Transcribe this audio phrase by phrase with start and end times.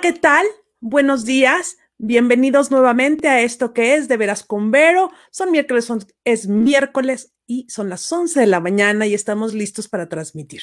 [0.00, 0.46] ¿qué tal?
[0.80, 1.76] Buenos días.
[1.98, 5.10] Bienvenidos nuevamente a esto que es De Veras con Vero.
[5.30, 9.88] Son miércoles, son, es miércoles y son las 11 de la mañana y estamos listos
[9.88, 10.62] para transmitir.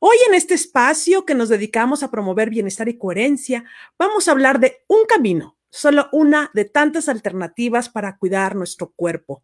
[0.00, 3.64] Hoy en este espacio que nos dedicamos a promover bienestar y coherencia,
[3.98, 9.42] vamos a hablar de un camino, solo una de tantas alternativas para cuidar nuestro cuerpo.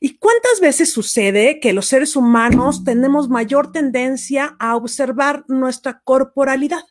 [0.00, 6.82] ¿Y cuántas veces sucede que los seres humanos tenemos mayor tendencia a observar nuestra corporalidad?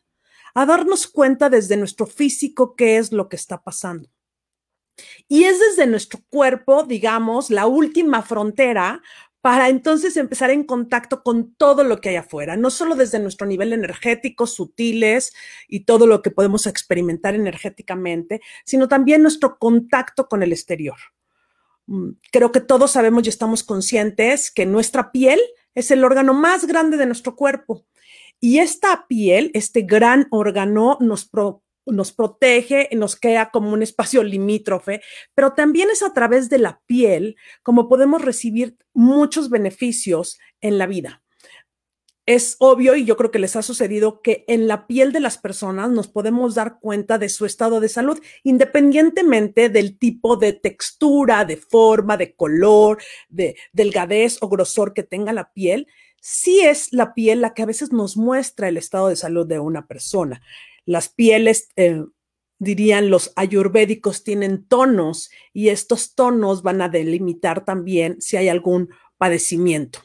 [0.54, 4.08] A darnos cuenta desde nuestro físico qué es lo que está pasando.
[5.28, 9.02] Y es desde nuestro cuerpo, digamos, la última frontera
[9.40, 13.46] para entonces empezar en contacto con todo lo que hay afuera, no solo desde nuestro
[13.46, 15.32] nivel energético, sutiles
[15.66, 20.98] y todo lo que podemos experimentar energéticamente, sino también nuestro contacto con el exterior.
[21.86, 25.40] Mm, creo que todos sabemos y estamos conscientes que nuestra piel
[25.74, 27.86] es el órgano más grande de nuestro cuerpo
[28.40, 31.30] y esta piel, este gran órgano, nos,
[31.86, 35.02] nos protege, nos queda como un espacio limítrofe,
[35.34, 40.86] pero también es a través de la piel como podemos recibir muchos beneficios en la
[40.86, 41.22] vida.
[42.26, 45.36] Es obvio y yo creo que les ha sucedido que en la piel de las
[45.36, 51.44] personas nos podemos dar cuenta de su estado de salud, independientemente del tipo de textura,
[51.44, 55.88] de forma, de color, de delgadez o grosor que tenga la piel
[56.20, 59.58] sí es la piel la que a veces nos muestra el estado de salud de
[59.58, 60.42] una persona.
[60.84, 62.04] Las pieles, eh,
[62.58, 68.90] dirían los ayurvédicos, tienen tonos y estos tonos van a delimitar también si hay algún
[69.16, 70.00] padecimiento.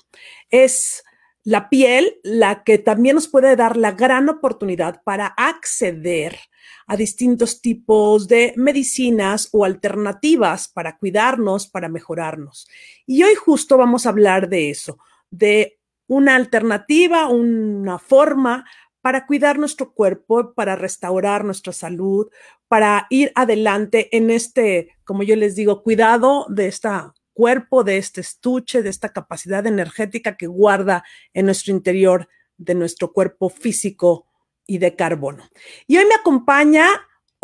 [0.50, 1.04] Es
[1.44, 6.40] la piel la que también nos puede dar la gran oportunidad para acceder
[6.88, 12.68] a distintos tipos de medicinas o alternativas para cuidarnos, para mejorarnos.
[13.06, 14.98] Y hoy justo vamos a hablar de eso,
[15.30, 15.75] de
[16.08, 18.66] una alternativa, una forma
[19.02, 22.28] para cuidar nuestro cuerpo, para restaurar nuestra salud,
[22.68, 26.90] para ir adelante en este, como yo les digo, cuidado de este
[27.34, 32.28] cuerpo, de este estuche, de esta capacidad energética que guarda en nuestro interior
[32.58, 34.26] de nuestro cuerpo físico
[34.66, 35.44] y de carbono.
[35.86, 36.88] Y hoy me acompaña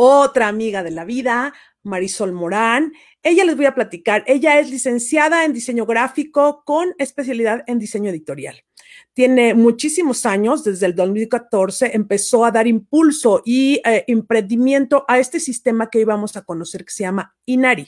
[0.03, 1.53] otra amiga de la vida,
[1.83, 2.91] Marisol Morán.
[3.21, 4.23] Ella les voy a platicar.
[4.25, 8.63] Ella es licenciada en diseño gráfico con especialidad en diseño editorial.
[9.13, 15.39] Tiene muchísimos años, desde el 2014 empezó a dar impulso y eh, emprendimiento a este
[15.39, 17.87] sistema que hoy vamos a conocer que se llama INARI.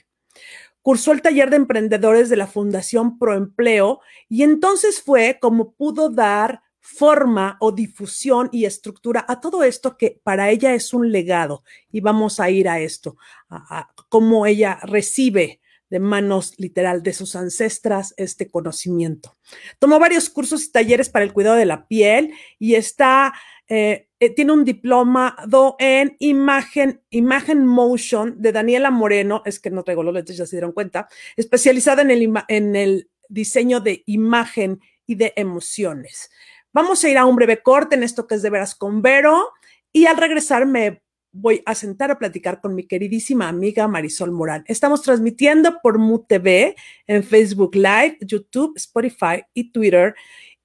[0.83, 6.61] Cursó el taller de emprendedores de la Fundación Proempleo y entonces fue como pudo dar
[6.83, 11.63] forma o difusión y estructura a todo esto que para ella es un legado.
[11.89, 13.15] Y vamos a ir a esto,
[13.49, 19.37] a, cómo ella recibe de manos literal de sus ancestras este conocimiento.
[19.79, 23.33] Tomó varios cursos y talleres para el cuidado de la piel y está,
[23.69, 29.83] eh, eh, tiene un diplomado en imagen, imagen motion de Daniela Moreno, es que no
[29.83, 31.07] traigo los letras, ya se dieron cuenta,
[31.37, 36.29] especializada en el, en el diseño de imagen y de emociones.
[36.73, 39.51] Vamos a ir a un breve corte en esto que es de veras con Vero
[39.91, 44.63] y al regresar me voy a sentar a platicar con mi queridísima amiga Marisol Morán.
[44.67, 46.73] Estamos transmitiendo por MUTV
[47.05, 50.15] en Facebook Live, YouTube, Spotify y Twitter.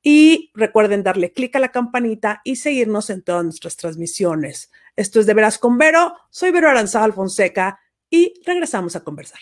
[0.02, 4.70] Y recuerden darle clic a la campanita y seguirnos en todas nuestras transmisiones.
[4.96, 6.14] Esto es de veras con Vero.
[6.30, 9.40] Soy Vero Aranzada Fonseca y regresamos a conversar.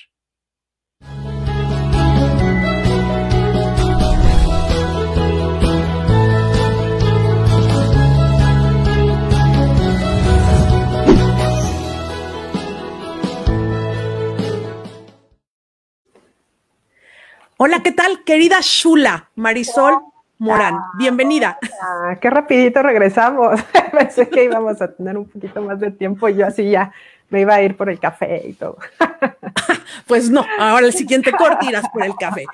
[17.58, 19.94] Hola, ¿qué tal, querida Shula Marisol
[20.36, 20.76] Morán?
[20.98, 21.58] Bienvenida.
[21.80, 23.58] Ah, qué rapidito regresamos.
[23.92, 26.92] Pensé que íbamos a tener un poquito más de tiempo y yo así ya
[27.30, 28.76] me iba a ir por el café y todo.
[30.06, 32.44] pues no, ahora el siguiente corte irás por el café.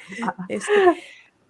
[0.49, 0.70] Este,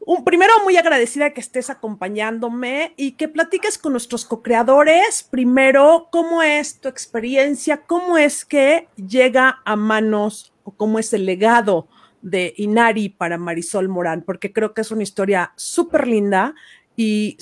[0.00, 5.28] un, primero, muy agradecida que estés acompañándome y que platiques con nuestros co-creadores.
[5.31, 7.82] Primero, ¿cómo es tu experiencia?
[7.82, 11.87] ¿Cómo es que llega a manos o cómo es el legado
[12.22, 16.54] de Inari para Marisol Morán, porque creo que es una historia súper linda
[16.96, 17.36] y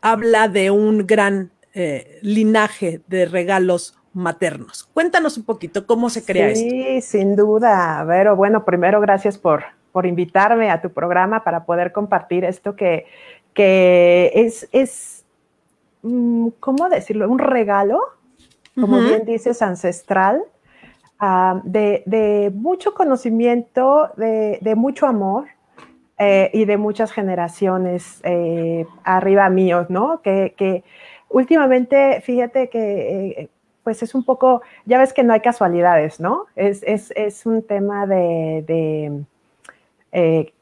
[0.00, 4.88] habla de un gran eh, linaje de regalos maternos.
[4.94, 6.68] Cuéntanos un poquito cómo se crea esto.
[6.68, 8.04] Sí, sin duda.
[8.08, 13.06] Pero bueno, primero gracias por, por invitarme a tu programa para poder compartir esto que,
[13.52, 15.24] que es, es,
[16.02, 17.30] mm, ¿cómo decirlo?
[17.30, 18.00] Un regalo,
[18.74, 20.42] como bien dices, ancestral
[21.18, 25.46] Ah, de, mucho conocimiento, de, mucho amor
[26.18, 30.20] eh, y de muchas generaciones eh, arriba míos, ¿no?
[30.22, 30.84] Que,
[31.30, 33.48] últimamente, fíjate que eh,
[33.82, 36.46] pues es un poco, ya ves que no hay casualidades, ¿no?
[36.54, 36.82] Es,
[37.46, 39.24] un tema de,
[40.12, 40.52] de,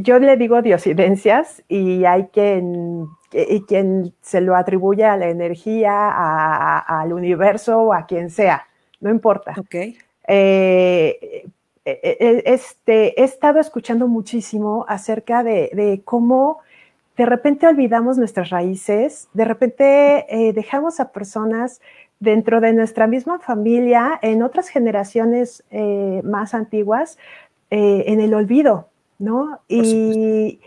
[0.00, 6.78] yo le digo diosidencias y hay quien, y quien se lo atribuye a la energía,
[6.80, 8.66] al universo o a quien sea,
[9.02, 9.54] no importa.
[9.58, 9.74] Ok.
[10.28, 11.46] Eh,
[11.84, 16.60] este, he estado escuchando muchísimo acerca de cómo
[17.16, 21.80] de repente olvidamos nuestras raíces, de repente eh, dejamos a personas
[22.20, 27.18] dentro de nuestra misma familia, en otras generaciones eh, más antiguas,
[27.70, 28.88] eh, en el olvido,
[29.18, 29.60] ¿no?
[29.68, 30.60] Y,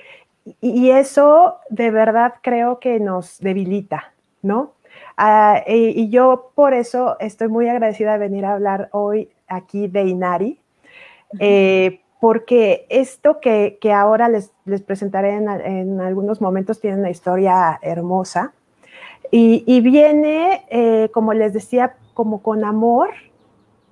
[0.62, 4.74] y, eso de verdad creo que nos debilita, ¿no?
[5.17, 10.03] Ah, y, yo por eso estoy muy agradecida de venir a hablar hoy aquí de
[10.03, 10.59] Inari,
[12.19, 14.51] porque esto que, ahora les,
[14.85, 18.53] presentaré en, algunos momentos tiene una historia hermosa.
[19.31, 23.09] Y, viene, eh, como les decía, como con amor,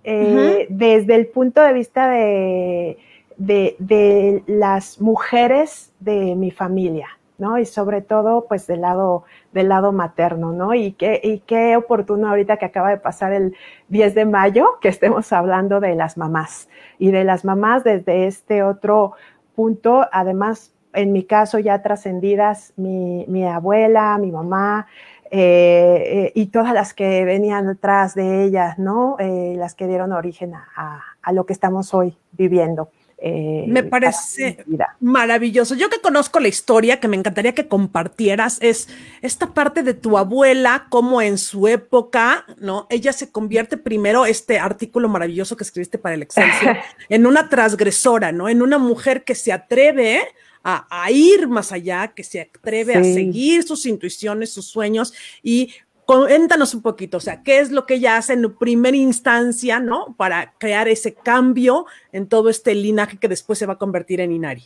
[0.03, 2.97] eh, desde el punto de vista de,
[3.37, 7.07] de, las mujeres de mi familia.
[7.38, 7.57] ¿No?
[7.57, 10.74] Y sobre todo, pues del lado, del lado materno, ¿no?
[10.74, 13.56] Y qué, y qué oportuno ahorita que acaba de pasar el
[13.89, 16.69] 10 de mayo, que estemos hablando de las mamás
[17.00, 19.13] y de las mamás desde este otro
[19.56, 24.88] punto, además, en mi caso ya trascendidas, mi, mi abuela, mi mamá,
[25.35, 29.15] eh, eh, y todas las que venían detrás de ellas, ¿no?
[29.18, 32.91] Eh, las que dieron origen a, a, lo que estamos hoy viviendo.
[33.25, 34.65] Eh, me parece
[34.99, 35.75] maravilloso.
[35.75, 38.89] Yo que conozco la historia, que me encantaría que compartieras, es
[39.21, 42.85] esta parte de tu abuela, como en su época, ¿no?
[42.89, 46.75] Ella se convierte primero, este artículo maravilloso que escribiste para el Excelsior,
[47.07, 48.49] en una transgresora, ¿no?
[48.49, 50.19] En una mujer que se atreve
[50.65, 55.73] a, ir más allá, que se atreve a seguir sus intuiciones, sus sueños y
[56.05, 60.15] Cuéntanos un poquito, o sea, ¿qué es lo que ella hace en primera instancia, ¿no?
[60.17, 64.31] Para crear ese cambio en todo este linaje que después se va a convertir en
[64.33, 64.65] Inari.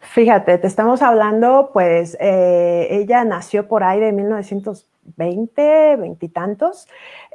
[0.00, 6.86] Fíjate, te estamos hablando, pues eh, ella nació por ahí de 1920, veintitantos,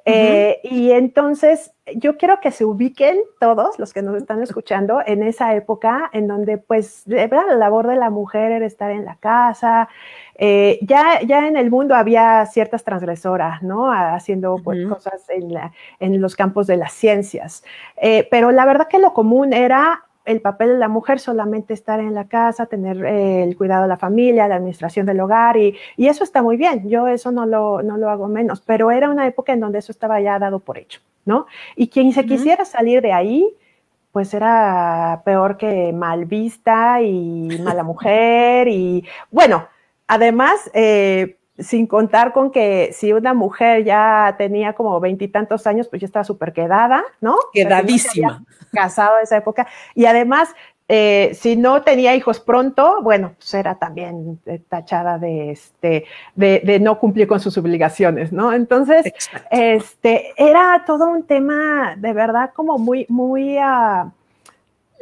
[0.10, 5.24] eh, y entonces yo quiero que se ubiquen todos los que nos están escuchando en
[5.24, 9.90] esa época en donde pues la labor de la mujer era estar en la casa.
[10.36, 13.92] Eh, ya, ya en el mundo había ciertas transgresoras, ¿no?
[13.92, 15.52] Haciendo pues, cosas en,
[16.00, 17.64] en, los campos de las ciencias.
[17.98, 22.00] Eh, pero la verdad que lo común era el papel de la mujer solamente estar
[22.00, 25.76] en la casa, tener eh, el cuidado de la familia, la administración del hogar, y,
[25.98, 29.26] eso está muy bien, yo eso no lo, no lo hago menos, pero era una
[29.26, 31.48] época en donde eso estaba ya dado por hecho, ¿no?
[31.76, 33.50] Y quien se quisiera salir de ahí,
[34.12, 39.68] pues era peor que mal vista y mala mujer, y bueno,
[40.06, 46.02] además, eh, sin contar con que si una mujer ya tenía como veintitantos años, pues
[46.02, 47.36] ya estaba súper quedada, ¿no?
[47.54, 48.44] Quedadísima.
[48.72, 49.68] casado en esa época.
[49.96, 50.54] Y además,
[50.88, 56.80] eh, si no tenía hijos pronto, bueno, pues era también eh, tachada de, este, de,
[56.80, 58.54] no cumplir con sus obligaciones, ¿no?
[58.54, 59.14] Entonces,
[59.52, 63.58] este, era todo un tema de verdad como muy, muy...
[63.58, 64.12] Uh,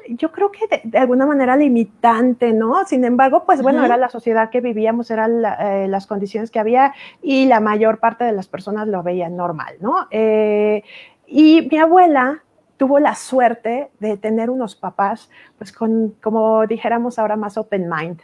[0.10, 2.86] yo creo que de, alguna manera limitante, ¿no?
[2.86, 6.94] Sin embargo, pues bueno, era la sociedad que vivíamos, eran eh, las condiciones que había
[7.22, 10.08] y la mayor parte de las personas lo veían normal, ¿no?
[10.12, 10.84] Eh,
[11.26, 12.44] y mi abuela
[12.78, 18.22] tuvo la suerte de tener unos papás, pues con, como dijéramos ahora, más open mind.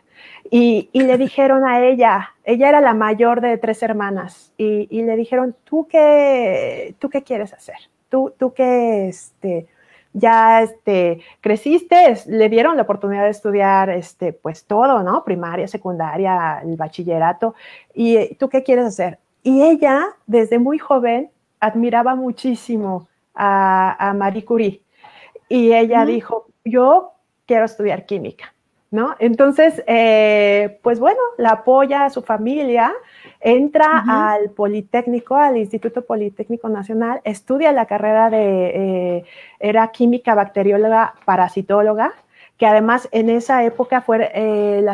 [0.49, 5.15] Y, le dijeron a ella, ella era la mayor de tres hermanas, y, y le
[5.15, 7.77] dijeron, ¿tú qué, ¿tú qué quieres hacer?
[8.09, 9.67] ¿Tú, tú qué, este,
[10.13, 15.23] ya este, creciste, le dieron la oportunidad de estudiar este, pues todo, ¿no?
[15.23, 17.55] Primaria, secundaria, el bachillerato.
[17.93, 19.19] ¿Y tú qué quieres hacer?
[19.41, 21.29] Y ella, desde muy joven,
[21.59, 24.81] admiraba muchísimo a, Marie Curie.
[25.49, 27.13] Y ella dijo, yo
[27.45, 28.53] quiero estudiar química,
[28.91, 29.15] ¿no?
[29.19, 32.93] Entonces, eh, pues bueno, la apoya a su familia
[33.43, 39.23] entra al Politécnico, al Instituto Politécnico Nacional, estudia la carrera de, eh,
[39.59, 42.13] era química bacterióloga parasitóloga,
[42.57, 44.85] que además en esa época fue, eh,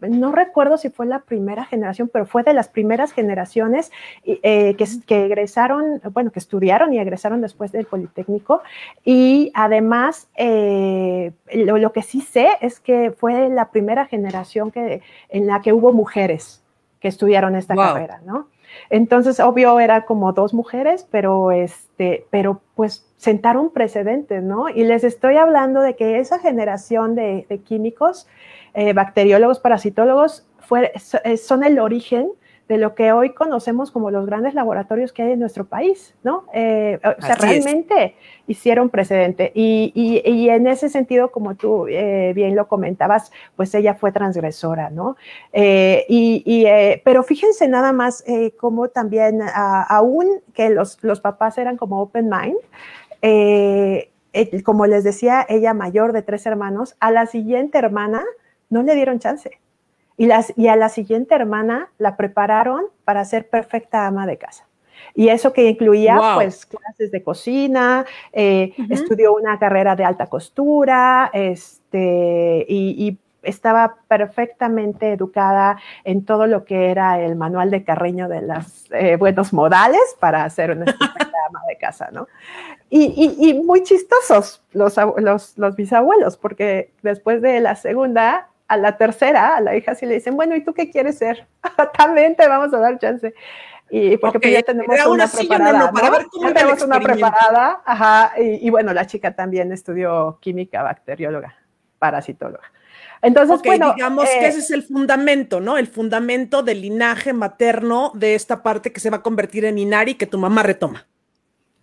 [0.00, 3.90] no recuerdo si fue la primera generación, pero fue de las primeras generaciones
[4.26, 8.62] eh, que, que, egresaron, bueno, que estudiaron y egresaron después del Politécnico.
[9.06, 15.00] Y además, lo, lo, que sí sé es que fue la primera generación que,
[15.30, 16.62] en la que hubo mujeres
[17.00, 18.48] que estudiaron esta carrera, ¿no?
[18.90, 24.68] Entonces, obvio, era como dos mujeres, pero, este, pero pues sentaron precedentes, ¿no?
[24.68, 28.26] Y les estoy hablando de que esa generación de, químicos,
[28.74, 30.92] eh, bacteriólogos, parasitólogos, fue,
[31.24, 32.28] eh, son el origen
[32.68, 36.46] de lo que hoy conocemos como los grandes laboratorios que hay en nuestro país, ¿no?
[36.52, 38.16] Eh, o sea, realmente
[38.48, 39.52] hicieron precedente.
[39.54, 44.90] Y, y, en ese sentido, como tú eh, bien lo comentabas, pues ella fue transgresora,
[44.90, 45.16] ¿no?
[45.52, 46.66] Eh, y,
[47.04, 48.24] pero fíjense nada más
[48.56, 52.56] cómo también, aún que los, los papás eran como open mind,
[54.64, 58.24] como les decía, ella mayor de tres hermanos, a la siguiente hermana
[58.70, 59.60] no le dieron chance
[60.16, 64.66] y, las, y a la siguiente hermana la prepararon para ser perfecta ama de casa.
[65.14, 71.30] Y eso que incluía, pues, clases de cocina, eh, estudió una carrera de alta costura,
[71.32, 78.42] este, y, estaba perfectamente educada en todo lo que era el manual de Carreño de
[78.42, 80.84] los eh, buenos modales para ser una
[81.48, 82.26] ama de casa, ¿no?
[82.90, 88.96] Y, y muy chistosos los, los, los bisabuelos, porque después de la segunda, a la
[88.96, 91.46] tercera, a la hija, sí le dicen, bueno, ¿y tú qué quieres ser?
[91.96, 93.34] También te vamos a dar chance.
[93.88, 95.92] Y porque pues ya tenemos una preparada,
[96.40, 101.54] ya tenemos una preparada, ajá, y, bueno, la chica también estudió química, bacterióloga,
[102.00, 102.64] parasitóloga.
[103.22, 105.78] Entonces, bueno, digamos que eh, ese es el fundamento, ¿no?
[105.78, 110.14] El fundamento del linaje materno de esta parte que se va a convertir en Inari
[110.14, 111.06] que tu mamá retoma.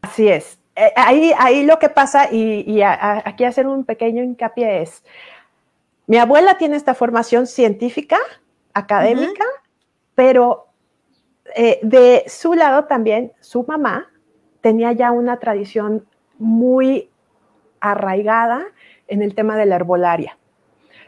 [0.01, 0.59] Así es.
[0.75, 5.03] Eh, ahí, ahí lo que pasa, y, aquí hacer un pequeño hincapié es,
[6.07, 8.17] mi abuela tiene esta formación científica,
[8.73, 9.45] académica,
[10.15, 10.67] pero
[11.55, 14.09] eh, de su lado también, su mamá
[14.61, 16.05] tenía ya una tradición
[16.37, 17.09] muy
[17.79, 18.65] arraigada
[19.07, 20.37] en el tema de la herbolaria.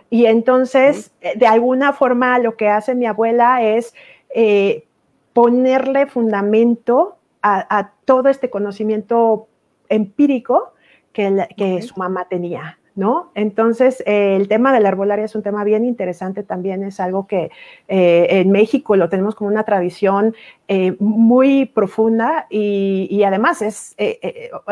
[0.10, 3.94] Y entonces, eh, de alguna forma, lo que hace mi abuela es
[4.30, 4.86] eh,
[5.34, 9.48] ponerle fundamento a, todo este conocimiento
[9.88, 10.74] empírico
[11.14, 12.80] que, su mamá tenía.
[12.96, 13.30] ¿No?
[13.36, 17.28] Entonces, eh, el tema de la herbolaria es un tema bien interesante también, es algo
[17.28, 17.52] que
[17.88, 20.34] eh, en México lo tenemos como una tradición
[20.68, 23.96] eh, muy profunda y, además es,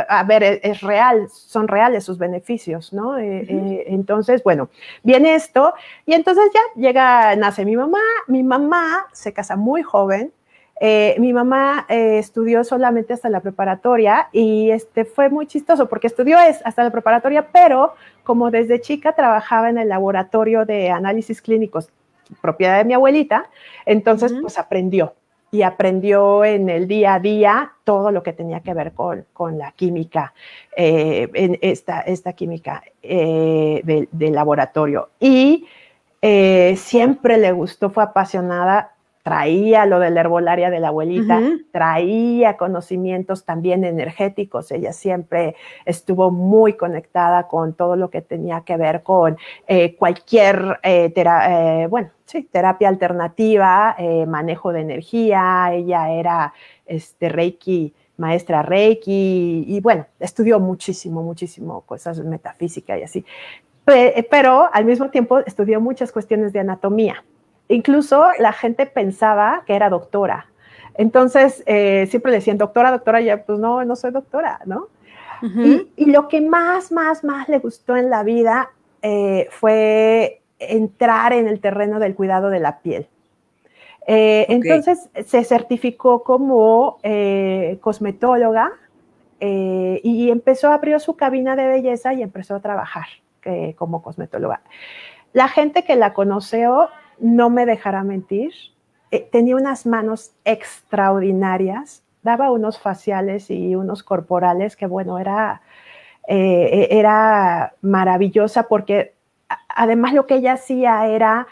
[0.08, 3.18] a ver, e, es, real, son reales sus beneficios, ¿no?
[3.18, 4.70] entonces, bueno,
[5.04, 5.74] viene esto
[6.06, 10.32] y entonces ya llega, nace mi mamá, mi mamá se casa muy joven,
[10.80, 16.08] eh, mi mamá eh, estudió solamente hasta la preparatoria y este fue muy chistoso porque
[16.08, 21.90] estudió hasta la preparatoria, pero como desde chica trabajaba en el laboratorio de análisis clínicos,
[22.42, 23.50] propiedad de mi abuelita,
[23.86, 25.14] entonces pues aprendió
[25.52, 29.72] y aprendió en el día a día todo lo que tenía que ver con, la
[29.74, 30.34] química,
[30.76, 35.12] eh, en esta, esta química del laboratorio.
[35.20, 35.68] Y
[36.76, 43.46] siempre le gustó, fue apasionada traía lo de la herbolaria de la abuelita, traía conocimientos
[43.46, 49.38] también energéticos, ella siempre estuvo muy conectada con todo lo que tenía que ver con
[49.66, 53.96] eh, cualquier, eh, eh, bueno, sí, terapia alternativa,
[54.28, 56.54] manejo de energía, ella era
[56.86, 63.26] este, Reiki maestra Reiki y bueno, estudió muchísimo, muchísimo cosas metafísica y así.
[63.86, 67.24] Pero al mismo tiempo estudió muchas cuestiones de anatomía.
[67.68, 70.48] Incluso la gente pensaba que era doctora.
[70.96, 74.88] Entonces, eh, siempre le decían, doctora, doctora, y ya, pues no, no soy doctora, ¿no?
[75.98, 78.70] y, lo que más, más, más le gustó en la vida
[79.02, 83.08] eh, fue entrar en el terreno del cuidado de la piel.
[84.08, 87.00] Eh, entonces, se certificó como
[87.82, 88.72] cosmetóloga
[89.42, 93.08] y empezó a abrir su cabina de belleza y empezó a trabajar
[93.76, 94.62] como cosmetóloga.
[95.34, 96.88] La gente que la conoció
[97.20, 98.54] no me dejará mentir,
[99.12, 105.62] eh, tenía unas manos extraordinarias, daba unos faciales y unos corporales que, bueno, era,
[106.28, 109.14] eh, era maravillosa porque
[109.70, 111.46] además lo que ella hacía era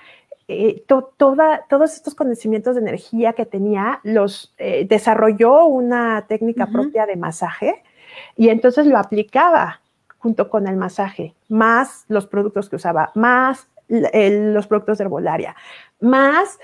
[0.47, 4.55] eh, toda, todos estos conocimientos de energía que tenía, los
[4.89, 7.83] desarrolló una técnica propia de masaje
[8.35, 9.81] y entonces lo aplicaba
[10.17, 15.55] junto con el masaje, más los productos que usaba, más los productos de herbolaria.
[15.99, 16.59] Más,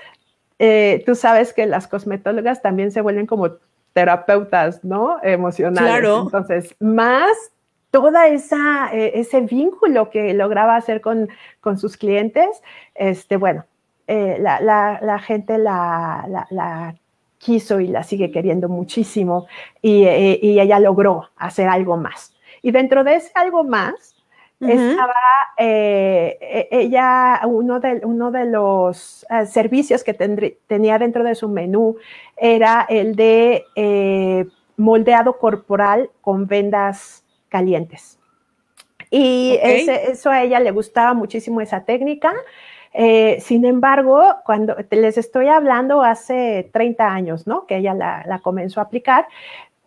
[0.58, 3.50] eh, tú sabes que las cosmetólogas también se vuelven como
[3.92, 5.18] terapeutas, ¿no?
[5.22, 5.90] Emocionales.
[5.90, 6.22] Claro.
[6.22, 7.30] Entonces, más
[7.90, 11.28] toda esa eh, ese vínculo que lograba hacer con,
[11.60, 12.62] con sus clientes,
[12.94, 13.64] este, bueno,
[14.06, 16.94] eh, la, la, gente la, la,
[17.38, 19.46] quiso y la sigue queriendo muchísimo
[19.82, 22.34] y, y, ella logró hacer algo más.
[22.62, 24.17] Y dentro de ese algo más,
[24.60, 25.14] estaba
[25.56, 31.48] eh, e, ella, uno de, uno de los eh, servicios que tenía dentro de su
[31.48, 31.96] menú
[32.36, 34.46] era el de eh,
[34.76, 38.18] moldeado corporal con vendas calientes.
[39.10, 42.34] Y eso a ella le gustaba muchísimo esa técnica.
[42.92, 47.66] Eh, sin embargo, cuando les estoy hablando hace 30 años, ¿no?
[47.66, 49.26] Que ella la, comenzó a aplicar,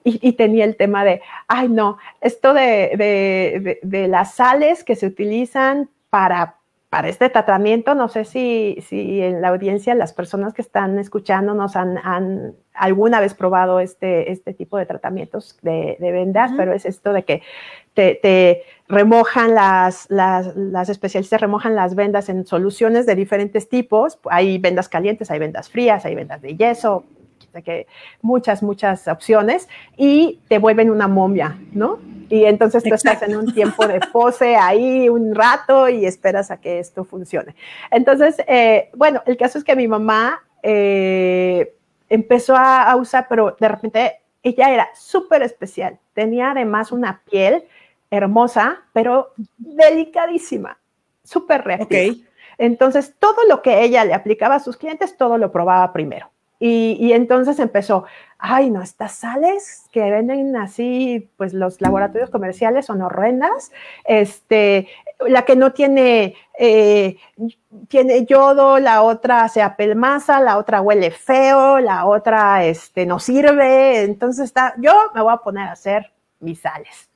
[0.04, 3.80] y, tenía el tema de, ay no, esto de,
[4.10, 6.56] las sales que se utilizan para,
[6.90, 11.54] para este tratamiento, no sé si, si en la audiencia las personas que están escuchando
[11.54, 17.14] nos han, alguna vez probado este, este tipo de tratamientos de, vendas, pero es esto
[17.14, 17.42] de que
[17.94, 24.20] te, remojan las, las, especialistas remojan las vendas en soluciones de diferentes tipos.
[24.30, 27.06] Hay vendas calientes, hay vendas frías, hay vendas de yeso,
[27.62, 27.88] que
[28.22, 29.68] muchas, muchas opciones
[29.98, 32.00] y te vuelven una momia, ¿no?
[32.30, 36.62] Y entonces tú estás en un tiempo de pose ahí un rato y esperas a
[36.62, 37.56] que esto funcione.
[37.92, 41.76] Entonces, eh, bueno, el caso es que mi mamá eh,
[42.08, 46.00] empezó a usar, pero de repente ella era súper especial.
[46.14, 47.66] Tenía además una piel
[48.10, 50.78] hermosa, pero delicadísima,
[51.24, 52.16] súper reactiva.
[52.58, 56.31] Entonces, todo lo que ella le aplicaba a sus clientes, todo lo probaba primero.
[56.64, 58.06] Y, entonces empezó,
[58.38, 63.72] ay, no, estas sales que venden así, pues los laboratorios comerciales son horrendas.
[64.06, 64.88] Este,
[65.28, 67.18] la que no tiene, eh,
[67.88, 74.04] tiene yodo, la otra se apelmaza, la otra huele feo, la otra este, no sirve.
[74.04, 77.10] Entonces está, yo me voy a poner a hacer mis sales.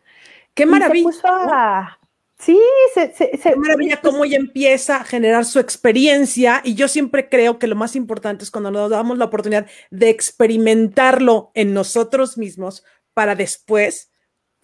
[0.56, 2.00] Qué maravilla.
[2.46, 2.62] Sí,
[2.94, 7.66] se, se, maravilla cómo ella empieza a generar su experiencia y yo siempre creo que
[7.66, 12.84] lo más importante es cuando nos damos la oportunidad de experimentarlo en nosotros mismos
[13.16, 14.12] para después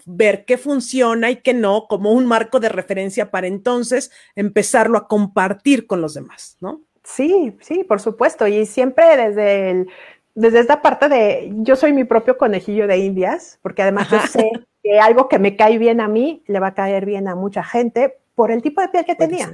[0.05, 5.07] ver qué funciona y qué no como un marco de referencia para entonces empezarlo a
[5.07, 6.83] compartir con los demás, ¿no?
[7.03, 8.45] Sí, sí, por supuesto.
[8.45, 9.87] Y siempre desde el,
[10.35, 14.51] desde esta parte de yo soy mi propio conejillo de indias, porque además yo sé
[14.83, 17.63] que algo que me cae bien a mí le va a caer bien a mucha
[17.63, 19.51] gente por el tipo de piel que tenía.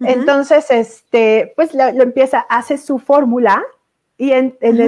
[0.00, 3.64] Entonces, este, pues lo, empieza, hace su fórmula
[4.18, 4.80] y en, en,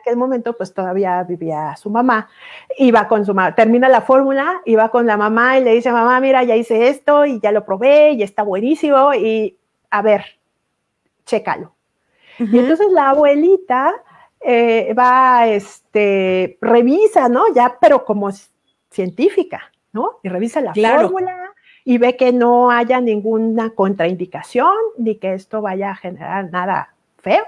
[0.00, 2.28] aquel momento pues todavía vivía su mamá,
[2.76, 6.20] iba con su mamá, termina la fórmula, iba con la mamá y le dice, mamá,
[6.20, 9.56] mira, ya hice esto y ya lo probé y está buenísimo y
[9.90, 10.24] a ver,
[11.24, 11.74] chécalo.
[12.38, 13.94] Y entonces la abuelita
[14.40, 17.44] eh, va, este, revisa, ¿no?
[17.54, 18.30] Ya, pero como
[18.96, 20.18] científica, ¿no?
[20.22, 21.52] Y revisa la fórmula
[21.84, 27.44] y ve que no haya ninguna contraindicación ni que esto vaya a generar nada feo.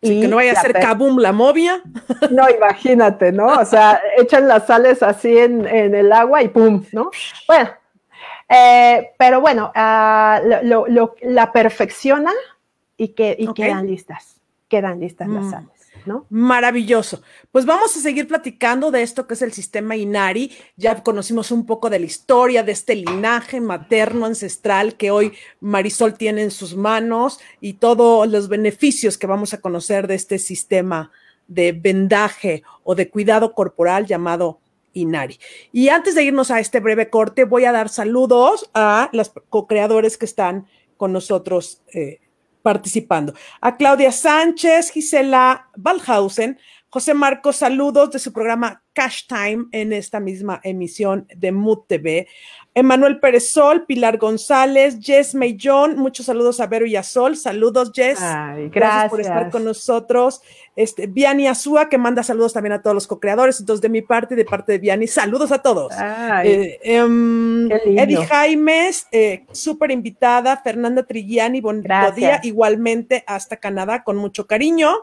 [0.00, 1.82] y que no vaya a ser kabum la movia.
[2.30, 3.46] No, imagínate, ¿no?
[3.46, 6.84] O sea, echan las sales así en, el agua y ¡pum!
[6.92, 7.10] ¿no?
[7.46, 7.70] Bueno,
[8.48, 10.40] eh, pero bueno, ah,
[11.22, 12.32] la perfecciona
[12.96, 15.77] y, que, y quedan listas, quedan listas las mm.
[16.08, 16.26] Sales.
[16.30, 17.22] Maravilloso.
[17.52, 20.52] Pues vamos a seguir platicando de esto que es el sistema Inari.
[20.76, 26.14] Ya conocimos un poco de la historia de este linaje materno ancestral que hoy Marisol
[26.14, 31.10] tiene en sus manos y todos los beneficios que vamos a conocer de este sistema
[31.46, 34.60] de vendaje o de cuidado corporal llamado
[34.92, 35.38] Inari.
[35.72, 40.18] Y antes de irnos a este breve corte, voy a dar saludos a los co-creadores
[40.18, 40.66] que están
[40.96, 42.20] con nosotros eh,
[42.68, 43.32] participando.
[43.62, 46.58] A Claudia Sánchez, Gisela Balhausen,
[46.90, 52.28] José Marcos, saludos de su programa Cash Time en esta misma emisión de Mood TV.
[52.78, 57.36] Emanuel Perezol, Pilar González, Jess John, muchos saludos a Vero y a Sol.
[57.36, 58.20] Saludos, Jess.
[58.70, 59.10] gracias.
[59.10, 60.42] por estar con nosotros.
[60.76, 63.58] Este, Viani Azúa, que manda saludos también a todos los co-creadores.
[63.58, 65.92] Entonces, de mi parte y de parte de Viani, saludos a todos.
[66.44, 70.58] Eh, em, Eddie Jaimes, eh, súper invitada.
[70.58, 72.40] Fernanda Trigiani, buen día.
[72.44, 74.98] Igualmente hasta Canadá, con mucho cariño.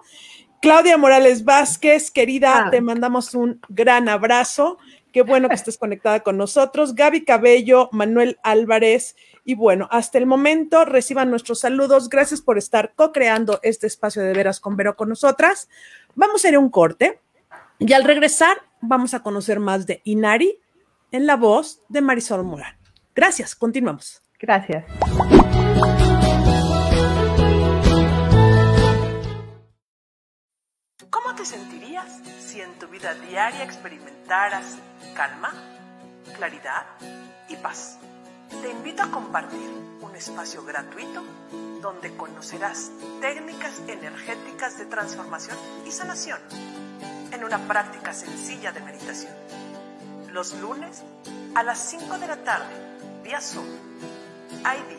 [0.61, 2.71] Claudia Morales Vázquez, querida, ah.
[2.71, 4.77] te mandamos un gran abrazo.
[5.15, 6.93] Qué bueno que estés conectada con nosotros.
[6.93, 9.15] Gaby Cabello, Manuel Álvarez.
[9.45, 12.09] Y bueno, hasta el momento reciban nuestros saludos.
[12.09, 15.69] Gracias por estar co-creando este espacio de veras con Vero con nosotras.
[16.15, 17.21] Vamos a ir a un corte
[17.79, 20.59] y al regresar vamos a conocer más de Inari
[21.13, 22.75] en la voz de Marisol Morán.
[23.15, 24.21] Gracias, continuamos.
[24.37, 24.83] Gracias.
[31.45, 34.77] Sentirías si en tu vida diaria experimentaras
[35.15, 35.53] calma,
[36.35, 36.85] claridad
[37.49, 37.97] y paz?
[38.61, 39.69] Te invito a compartir
[40.01, 41.23] un espacio gratuito
[41.81, 46.39] donde conocerás técnicas energéticas de transformación y sanación
[47.31, 49.33] en una práctica sencilla de meditación.
[50.31, 51.03] Los lunes
[51.53, 52.73] a las 5 de la tarde,
[53.23, 53.67] vía Zoom,
[54.63, 54.97] ID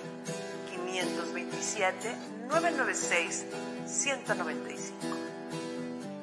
[0.71, 2.15] 527
[2.49, 3.47] 996
[3.87, 5.26] 195.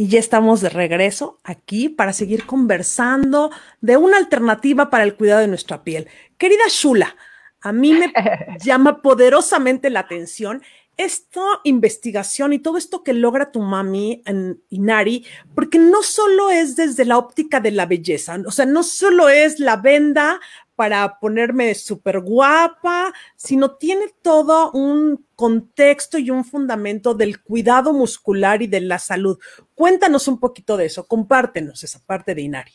[0.00, 5.40] Y ya estamos de regreso aquí para seguir conversando de una alternativa para el cuidado
[5.40, 6.06] de nuestra piel.
[6.36, 7.16] Querida Shula,
[7.60, 8.12] a mí me
[8.62, 10.62] llama poderosamente la atención
[10.98, 16.76] esta investigación y todo esto que logra tu mami en Inari, porque no solo es
[16.76, 20.40] desde la óptica de la belleza, o sea, no solo es la venda
[20.74, 28.62] para ponerme súper guapa, sino tiene todo un contexto y un fundamento del cuidado muscular
[28.62, 29.38] y de la salud.
[29.74, 32.72] Cuéntanos un poquito de eso, compártenos esa parte de Inari.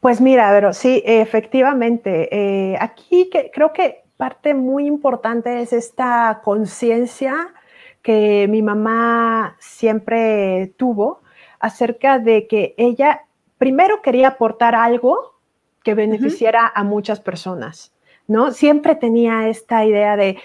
[0.00, 7.54] Pues mira, pero sí, efectivamente, eh, aquí creo que parte muy importante es esta conciencia
[8.02, 11.22] que mi mamá siempre tuvo
[11.60, 13.22] acerca de que ella
[13.56, 15.34] primero quería aportar algo
[15.82, 17.92] que beneficiara a muchas personas,
[18.26, 18.50] ¿no?
[18.50, 20.38] Siempre tenía esta idea de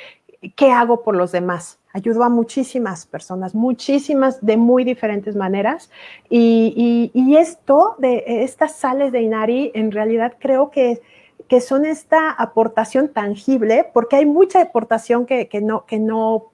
[0.56, 1.80] qué hago por los demás.
[1.94, 5.92] Ayudó a muchísimas personas, muchísimas de muy diferentes maneras.
[6.30, 11.02] Y, esto de estas sales de Inari, en realidad creo que
[11.48, 16.46] que son esta aportación tangible, porque hay mucha aportación que, no, que no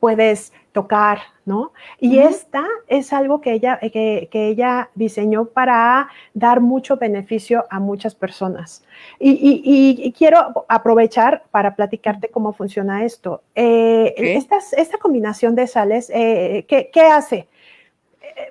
[0.00, 1.72] puedes tocar, ¿no?
[1.98, 8.14] Y esta es algo que ella, que, ella diseñó para dar mucho beneficio a muchas
[8.14, 8.84] personas.
[9.18, 13.42] Y, quiero aprovechar para platicarte cómo funciona esto.
[13.54, 17.46] Eh, esta combinación de sales, eh, ¿qué, ¿qué, hace?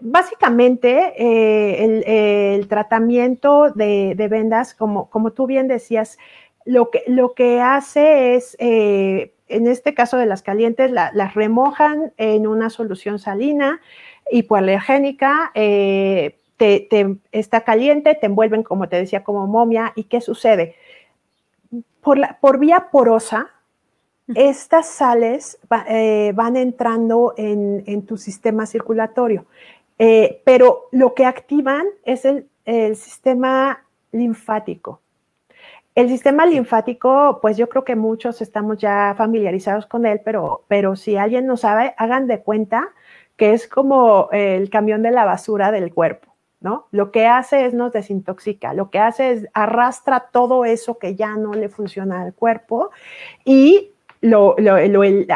[0.01, 6.17] Básicamente, eh, el, tratamiento de, vendas, como, como tú bien decías,
[6.65, 12.13] lo que, lo que hace es, eh, en este caso de las calientes, las remojan
[12.17, 13.81] en una solución salina
[14.31, 16.87] hipoalergénica, eh, te,
[17.31, 19.93] está caliente, te envuelven, como te decía, como momia.
[19.95, 20.75] ¿Y qué sucede?
[22.01, 23.49] Por, por vía porosa,
[24.35, 29.45] estas sales van entrando en, en, tu sistema circulatorio.
[29.99, 32.45] Eh, pero lo que activan es el,
[32.95, 35.01] sistema linfático.
[35.95, 40.95] El sistema linfático, pues yo creo que muchos estamos ya familiarizados con él, pero, pero
[40.95, 42.89] si alguien no sabe, hagan de cuenta
[43.35, 46.85] que es como el camión de la basura del cuerpo, ¿no?
[46.91, 51.35] Lo que hace es nos desintoxica, lo que hace es arrastra todo eso que ya
[51.35, 52.91] no le funciona al cuerpo
[53.43, 54.55] y lo,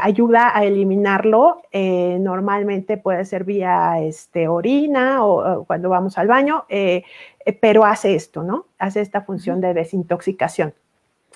[0.01, 1.61] ayuda a eliminarlo.
[1.71, 7.03] Eh, normalmente puede ser vía este, orina o, cuando vamos al baño, eh,
[7.45, 8.65] eh, pero hace esto, ¿no?
[8.79, 10.73] Hace esta función de desintoxicación.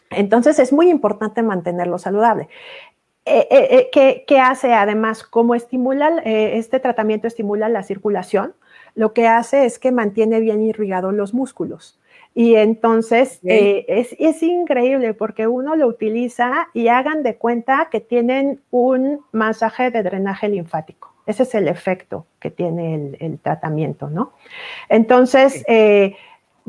[0.10, 2.48] Entonces es muy importante mantenerlo saludable.
[3.26, 5.24] ¿qué, hace además?
[5.24, 8.54] Como estimula, este tratamiento estimula la circulación,
[8.96, 12.00] lo que hace es que mantiene bien irrigados los músculos.
[12.38, 18.62] Y entonces eh, es, increíble porque uno lo utiliza y hagan de cuenta que tienen
[18.70, 21.12] un masaje de drenaje linfático.
[21.26, 24.34] Ese es el efecto que tiene el, tratamiento, ¿no?
[24.88, 26.16] Entonces, eh,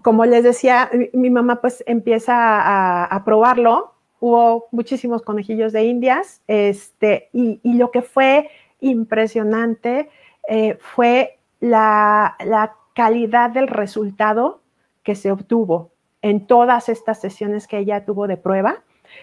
[0.00, 3.92] como les decía, mi, mamá pues empieza a, probarlo.
[4.20, 8.48] Hubo muchísimos conejillos de indias, este, y, lo que fue
[8.80, 10.08] impresionante
[10.48, 14.62] eh, fue la, la calidad del resultado
[15.08, 15.90] que se obtuvo
[16.20, 18.82] en todas estas sesiones que ella tuvo de prueba,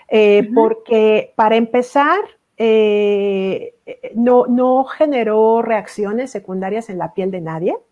[0.10, 2.22] eh, porque para empezar,
[2.58, 3.76] eh,
[4.16, 7.74] no, no generó reacciones secundarias en la piel de nadie.
[7.74, 7.84] ok,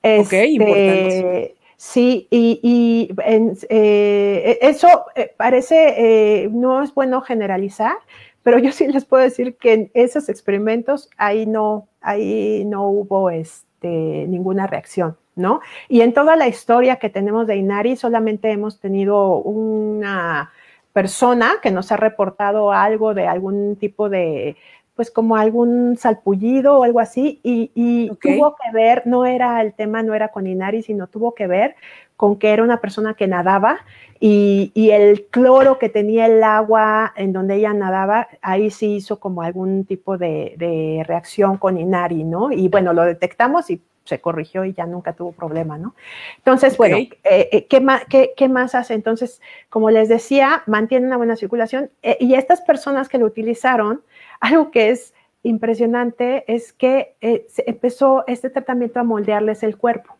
[0.00, 1.54] este, importante.
[1.76, 7.96] Sí, y, eh, eso parece, no es bueno generalizar,
[8.44, 13.28] pero yo sí les puedo decir que en esos experimentos ahí no, ahí no hubo
[13.30, 13.88] este,
[14.28, 15.16] ninguna reacción.
[15.38, 15.60] ¿No?
[15.88, 20.50] Y en toda la historia que tenemos de Inari, solamente hemos tenido una
[20.92, 24.56] persona que nos ha reportado algo de algún tipo de,
[24.96, 30.02] pues como algún salpullido o algo así, y, tuvo que ver, no era el tema,
[30.02, 31.76] no era con Inari, sino tuvo que ver
[32.16, 33.78] con que era una persona que nadaba
[34.18, 39.42] y, el cloro que tenía el agua en donde ella nadaba, ahí sí hizo como
[39.42, 42.50] algún tipo de, de reacción con Inari, ¿no?
[42.50, 45.94] Y bueno, lo detectamos y se corrigió y ya nunca tuvo problema, ¿no?
[46.38, 48.94] Entonces, bueno, eh, eh, ¿qué, más, qué, más hace?
[48.94, 54.02] Entonces, como les decía, mantiene una buena circulación eh, y estas personas que lo utilizaron,
[54.40, 57.14] algo que es impresionante es que
[57.48, 60.16] se empezó este tratamiento a moldearles el cuerpo.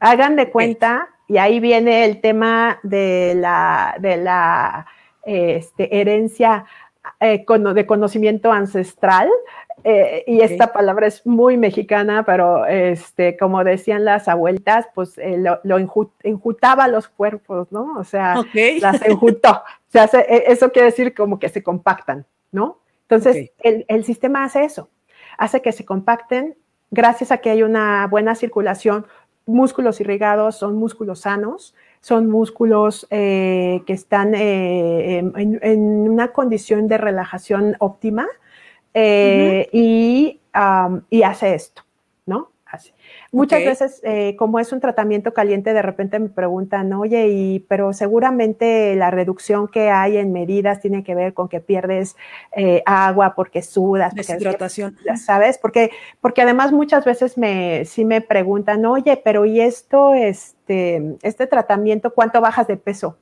[0.00, 4.86] Hagan de cuenta, y ahí viene el tema de la, de la
[5.24, 6.64] este, herencia
[7.20, 7.44] eh,
[7.74, 9.28] de conocimiento ancestral.
[9.84, 15.38] Eh, y esta palabra es muy mexicana, pero este, como decían las abuelitas, pues eh,
[15.38, 15.78] lo, lo
[16.22, 17.98] enjutaba los cuerpos, ¿no?
[17.98, 18.42] O sea,
[18.80, 19.62] las enjutó.
[19.92, 22.78] O sea, e, eso quiere decir como que se compactan, ¿no?
[23.08, 24.88] Entonces, el, el sistema hace eso,
[25.36, 26.54] hace que se compacten
[26.90, 29.06] gracias a que hay una buena circulación.
[29.46, 36.98] Músculos irrigados son músculos sanos, son músculos eh, que están eh, en, una condición de
[36.98, 38.26] relajación óptima
[38.94, 40.40] eh, y,
[41.10, 41.82] y, hace esto,
[42.26, 42.50] ¿no?
[43.32, 47.92] Muchas veces, eh, como es un tratamiento caliente, de repente me preguntan, oye, y, pero
[47.92, 52.16] seguramente la reducción que hay en medidas tiene que ver con que pierdes
[52.54, 54.14] eh, agua porque sudas.
[54.14, 54.96] Deshidratación.
[55.16, 55.58] ¿Sabes?
[55.58, 61.46] Porque, porque además muchas veces me, sí me preguntan, oye, pero ¿y esto, este, este
[61.46, 63.16] tratamiento, cuánto bajas de peso?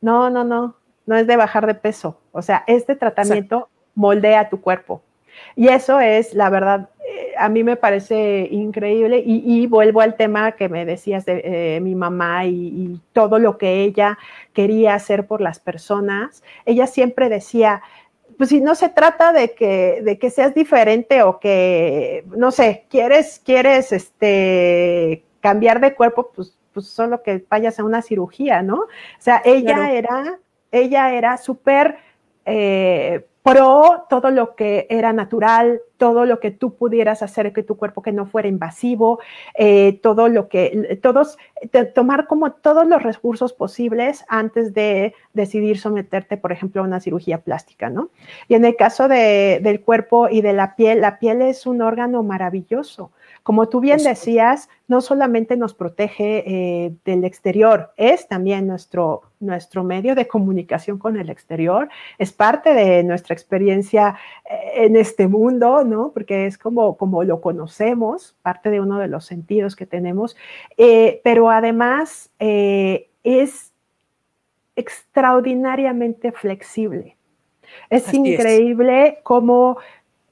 [0.00, 2.18] No, no, no, no es de bajar de peso.
[2.32, 5.02] O sea, este tratamiento moldea tu cuerpo.
[5.56, 10.52] Y eso es, la verdad, eh, a mí me parece increíble y, vuelvo al tema
[10.52, 14.18] que me decías de eh, mi mamá y, todo lo que ella
[14.52, 16.42] quería hacer por las personas.
[16.64, 17.82] Ella siempre decía,
[18.38, 22.86] pues si no se trata de que, de que seas diferente o que, no sé,
[22.88, 28.76] quieres, quieres este, cambiar de cuerpo, pues, pues solo que vayas a una cirugía, ¿no?
[28.76, 30.38] O sea, ella era,
[30.70, 31.96] ella era súper...
[32.44, 37.76] Eh, pro todo lo que era natural, todo lo que tú pudieras hacer que tu
[37.76, 39.18] cuerpo que no fuera invasivo,
[39.56, 41.38] eh, todo lo que, todos,
[41.94, 47.38] tomar como todos los recursos posibles antes de decidir someterte, por ejemplo, a una cirugía
[47.38, 48.10] plástica, ¿no?
[48.48, 51.82] Y en el caso de, del cuerpo y de la piel, la piel es un
[51.82, 53.10] órgano maravilloso.
[53.42, 59.82] Como tú bien decías, no solamente nos protege eh, del exterior, es también nuestro, nuestro
[59.82, 64.16] medio de comunicación con el exterior, es parte de nuestra experiencia
[64.48, 66.12] eh, en este mundo, ¿no?
[66.12, 70.36] Porque es como, como lo conocemos, parte de uno de los sentidos que tenemos,
[70.76, 73.72] eh, pero además es
[74.76, 77.16] extraordinariamente flexible.
[77.90, 79.78] Es increíble cómo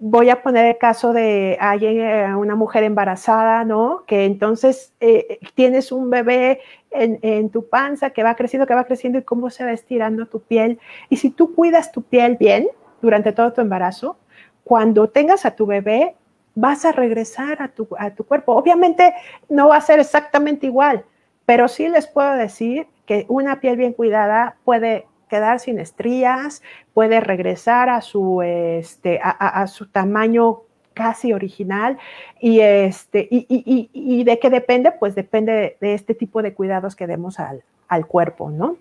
[0.00, 4.04] voy a poner el caso de alguien, eh, una mujer embarazada, ¿no?
[4.06, 6.60] Que entonces eh, tienes un bebé
[6.90, 10.40] en, tu panza que va creciendo, que va creciendo y cómo se va estirando tu
[10.40, 10.80] piel.
[11.10, 12.68] Y si tú cuidas tu piel bien
[13.02, 14.16] durante todo tu embarazo,
[14.64, 16.16] cuando tengas a tu bebé,
[16.54, 18.54] vas a regresar a tu, a tu cuerpo.
[18.54, 19.14] Obviamente
[19.48, 21.04] no va a ser exactamente igual,
[21.44, 26.62] pero sí les puedo decir que una piel bien cuidada puede quedar sin estrías,
[26.92, 30.62] puede regresar a su, este, a, su tamaño
[30.92, 31.96] casi original.
[32.40, 37.38] Y este y, de qué depende pues depende de, este tipo de cuidados que demos
[37.38, 37.62] al,
[38.06, 38.76] cuerpo no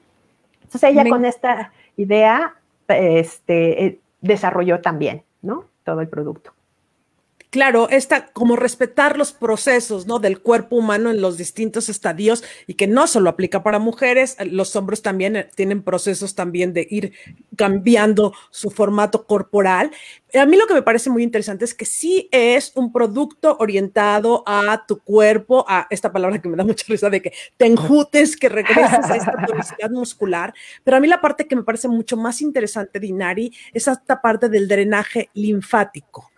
[0.62, 2.56] entonces ella con esta idea
[2.88, 6.54] este eh, desarrolló también no todo el producto
[7.52, 10.20] Claro, esta como respetar los procesos, ¿no?
[10.20, 14.76] Del cuerpo humano en los distintos estadios y que no solo aplica para mujeres, los
[14.76, 17.14] hombres también eh, tienen procesos también de ir
[17.56, 19.90] cambiando su formato corporal.
[20.36, 24.44] A mí lo que me parece muy interesante es que sí es un producto orientado
[24.46, 28.38] a tu cuerpo, a esta palabra que me da mucha risa de que te enjutes,
[28.38, 32.16] que regreses a esta tonicidad muscular, pero a mí la parte que me parece mucho
[32.16, 36.30] más interesante, Dinari, es esta parte del drenaje linfático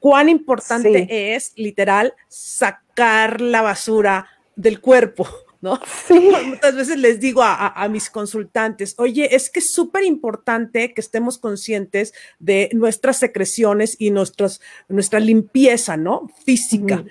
[0.00, 5.28] cuán importante es literal sacar la basura del cuerpo.
[5.60, 5.80] ¿No?
[6.06, 6.30] Sí.
[6.46, 11.36] Muchas veces les digo a, mis consultantes, oye, es que es súper importante que estemos
[11.36, 16.30] conscientes de nuestras secreciones y nuestras, nuestra limpieza, ¿no?
[16.44, 17.04] Física.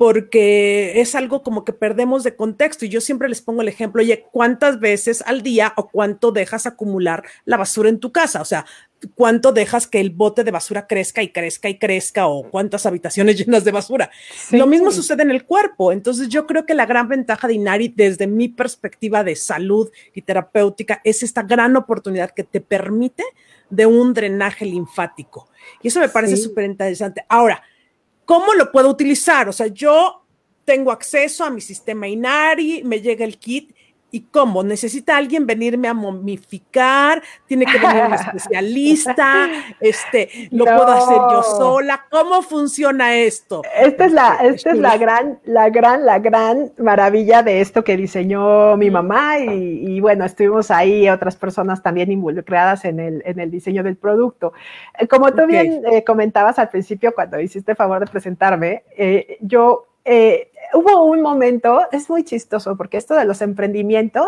[0.00, 2.86] Porque es algo como que perdemos de contexto.
[2.86, 6.64] Y yo siempre les pongo el ejemplo, oye, ¿cuántas veces al día o cuánto dejas
[6.64, 8.40] acumular la basura en tu casa?
[8.40, 8.64] O sea,
[9.14, 13.36] cuánto dejas que el bote de basura crezca y crezca y crezca o cuántas habitaciones
[13.44, 14.10] llenas de basura.
[14.52, 15.92] Lo mismo sucede en el cuerpo.
[15.92, 20.22] Entonces yo creo que la gran ventaja de Inari desde mi perspectiva de salud y
[20.22, 23.22] terapéutica es esta gran oportunidad que te permite
[23.68, 25.50] de un drenaje linfático.
[25.82, 27.22] Y eso me parece súper interesante.
[27.28, 27.62] Ahora,
[28.30, 29.48] ¿cómo lo puedo utilizar?
[29.48, 30.24] O sea, yo
[30.64, 33.74] tengo acceso a mi sistema Inari, me llega el kit
[34.12, 34.62] ¿Y cómo?
[34.62, 37.22] ¿Necesita alguien venirme a momificar?
[37.46, 39.48] ¿Tiene que venir un especialista?
[39.80, 42.04] Este, ¿Lo puedo hacer yo sola?
[42.10, 43.62] ¿Cómo funciona esto?
[43.74, 47.96] Esta es la, esta es la gran, la gran, la gran maravilla de esto que
[47.96, 53.50] diseñó mi mamá y, bueno, estuvimos ahí otras personas también involucradas en el, en el
[53.50, 54.52] diseño del producto.
[54.98, 59.38] Eh, como tú bien eh, comentabas al principio cuando hiciste el favor de presentarme, eh,
[59.40, 59.86] yo
[60.74, 64.26] hubo un momento, es muy chistoso porque esto de los emprendimientos,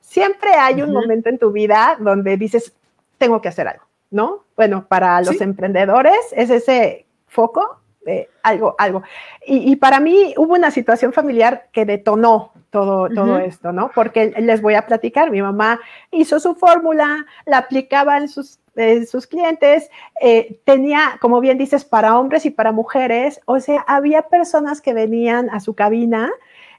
[0.00, 2.72] siempre hay un momento en tu vida donde dices,
[3.18, 3.84] tengo que hacer algo.
[4.14, 4.44] ¿no?
[4.56, 9.02] Bueno, para los emprendedores es ese foco de algo, algo.
[9.44, 13.90] Y, para mí hubo una situación familiar que detonó todo, todo esto, ¿no?
[13.92, 15.80] Porque les voy a platicar, mi mamá
[16.12, 18.60] hizo su fórmula, la aplicaba en sus,
[19.06, 24.22] sus clientes, eh, tenía, como bien dices, para hombres y para mujeres, o sea, había
[24.22, 26.30] personas que venían a su cabina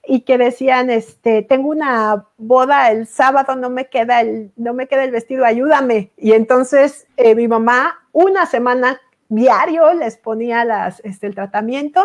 [0.08, 4.88] y que decían, este, tengo una boda el sábado, no me queda el, no me
[4.88, 6.12] queda el vestido, ayúdame.
[6.18, 12.04] Y entonces eh, mi mamá una semana diario les ponía las, este, el tratamiento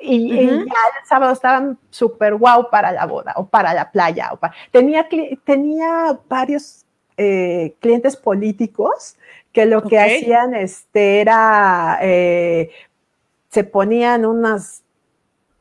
[0.00, 4.30] y, ya el sábado estaban súper guau para la boda o para la playa.
[4.32, 4.38] O
[4.70, 5.06] tenía,
[5.44, 9.16] tenía varios eh, clientes políticos
[9.52, 12.70] que lo que hacían este, era, eh,
[13.50, 14.82] se ponían unas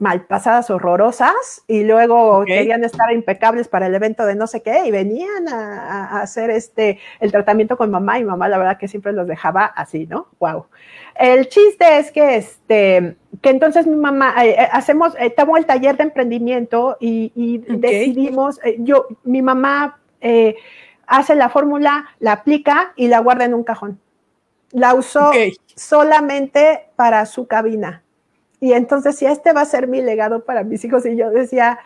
[0.02, 4.90] malpasadas horrorosas y luego querían estar impecables para el evento de no sé qué y
[4.90, 9.28] venían a, hacer este el tratamiento con mamá y mamá la verdad que siempre los
[9.28, 10.26] dejaba así, ¿no?
[10.40, 10.66] Wow.
[11.14, 16.04] El chiste es que este que entonces mi mamá eh, hacemos eh, el taller de
[16.04, 20.00] emprendimiento y, decidimos eh, yo mi mamá
[21.20, 24.00] hace la fórmula, la aplica y la guarda en un cajón.
[24.72, 25.32] La usó
[25.76, 28.04] solamente para su cabina
[28.62, 31.80] y entonces, si este va a ser mi legado para mis hijos, y yo decía,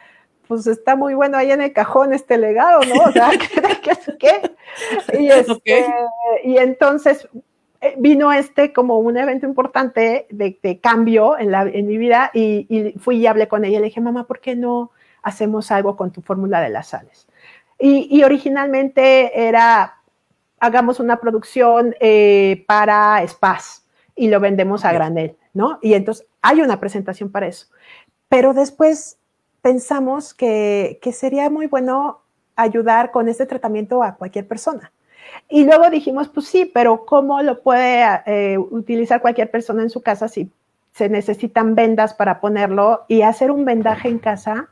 [0.45, 3.01] pues está muy bueno ahí en el cajón este legado, ¿no?
[3.05, 3.29] O sea,
[3.81, 3.97] ¿qué?
[4.19, 5.17] qué?
[5.17, 5.85] Y, este,
[6.43, 7.29] y entonces
[7.79, 12.93] eh, vino este como un evento importante de, cambio en, la, en mi vida y,
[12.99, 14.91] fui y hablé con ella y le dije, mamá, ¿por qué no
[15.23, 17.25] hacemos algo con tu fórmula de las sales?
[17.77, 19.97] Y, originalmente era,
[20.59, 23.85] hagamos una producción eh, para spas
[24.15, 25.79] y lo vendemos a granel, ¿no?
[25.81, 27.67] Y entonces hay una presentación para eso.
[28.29, 29.17] Pero después
[29.61, 32.21] pensamos que, sería muy bueno
[32.55, 34.91] ayudar con este tratamiento a cualquier persona.
[35.49, 40.01] Y luego dijimos, pues sí, pero ¿cómo lo puede eh, utilizar cualquier persona en su
[40.01, 40.51] casa si
[40.93, 44.69] se necesitan vendas para ponerlo y hacer un vendaje en casa?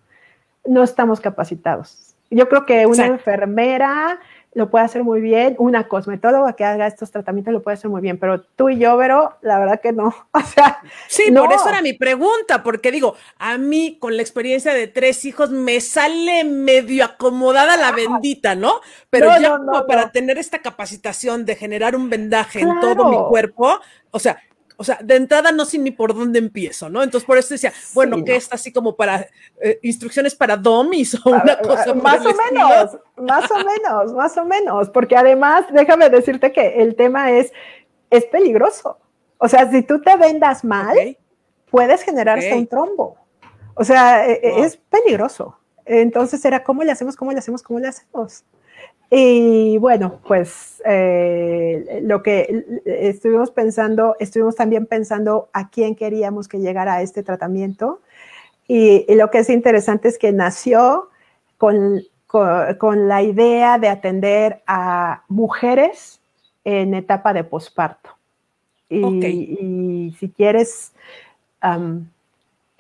[0.63, 2.12] No estamos capacitados.
[2.34, 4.19] Yo creo que una enfermera
[4.56, 8.02] lo puede hacer muy bien, una cosmetóloga que haga estos tratamientos lo puede hacer muy
[8.02, 10.13] bien, pero tú y yo, Vero, la verdad que no.
[10.32, 14.74] O sea, sí, por eso era mi pregunta, porque digo, a mí con la experiencia
[14.74, 18.82] de tres hijos me sale medio acomodada la bendita, ¿no?
[19.10, 23.80] Pero ya para tener esta capacitación de generar un vendaje en todo mi cuerpo,
[24.12, 24.38] o sea,
[24.84, 27.02] o sea, de entrada no sé ni por dónde empiezo, ¿no?
[27.02, 29.28] Entonces por eso decía, bueno, que está así como para
[29.62, 34.43] eh, instrucciones para domis o una cosa Más o menos, más o menos, más o
[34.43, 37.54] menos, porque además, déjame decirte que el tema es,
[38.10, 38.98] es peligroso.
[39.38, 41.17] O sea, si tú te vendas mal,
[41.72, 43.15] puedes generarse un trombo.
[43.76, 45.58] O sea, e, e, es peligroso.
[45.86, 47.15] Entonces era, ¿cómo le hacemos?
[47.15, 47.63] ¿Cómo le hacemos?
[47.63, 48.43] ¿Cómo le hacemos?
[49.15, 56.58] Y bueno, pues eh, lo que estuvimos pensando, estuvimos también pensando a quién queríamos que
[56.58, 58.02] llegara a este tratamiento.
[58.67, 61.10] Y, lo que es interesante es que nació
[61.60, 66.19] con, con, la idea de atender a mujeres
[66.63, 68.10] en etapa de posparto.
[68.89, 70.91] Y, si quieres,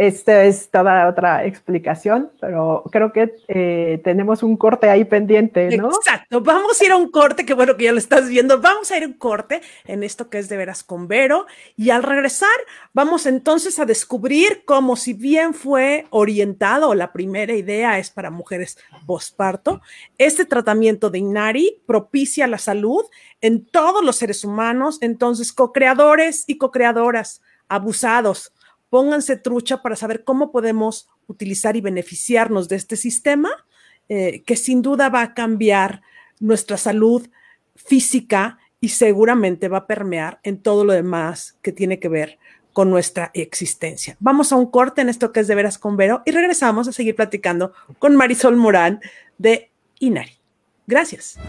[0.07, 5.89] esta es toda otra explicación, pero creo que eh, tenemos un corte ahí pendiente, ¿no?
[5.89, 8.91] Exacto, vamos a ir a un corte, que bueno que ya lo estás viendo, vamos
[8.91, 12.03] a ir a un corte en esto que es de veras con Vero, y al
[12.03, 12.49] regresar
[12.93, 18.77] vamos entonces a descubrir cómo si bien fue orientado, la primera idea es para mujeres
[19.05, 19.81] posparto,
[20.17, 23.03] este tratamiento de Inari propicia la salud
[23.41, 28.53] en todos los seres humanos, entonces co-creadores y co-creadoras abusados
[28.93, 33.49] pónganse trucha para saber cómo podemos utilizar y beneficiarnos de este sistema,
[34.07, 36.03] eh, que sin duda va a cambiar
[36.39, 37.27] nuestra salud
[37.75, 42.37] física y seguramente va a permear en todo lo demás que tiene que ver
[42.71, 44.15] con nuestra existencia.
[44.19, 46.91] Vamos a un corte en esto que es de veras con Vero y regresamos a
[46.91, 49.01] seguir platicando con Marisol Morán
[49.39, 50.33] de Inari.
[50.85, 51.39] Gracias.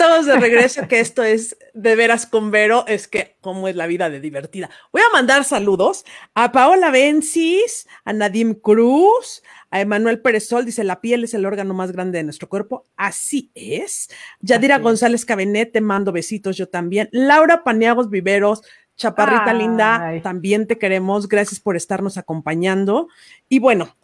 [0.00, 3.86] Estamos de regreso, que esto es de veras con Vero, es que cómo es la
[3.86, 4.70] vida de divertida.
[4.92, 11.02] Voy a mandar saludos a Paola Bencis, a Nadim Cruz, a Emanuel Perezol, dice, la
[11.02, 12.86] piel es el órgano más grande de nuestro cuerpo.
[12.96, 14.08] Así es.
[14.40, 17.10] Yadira González Cabenet, te mando besitos yo también.
[17.12, 18.62] Laura Paniagos Viveros,
[18.96, 21.28] Chaparrita linda, también te queremos.
[21.28, 23.08] Gracias por estarnos acompañando.
[23.50, 23.94] Y bueno,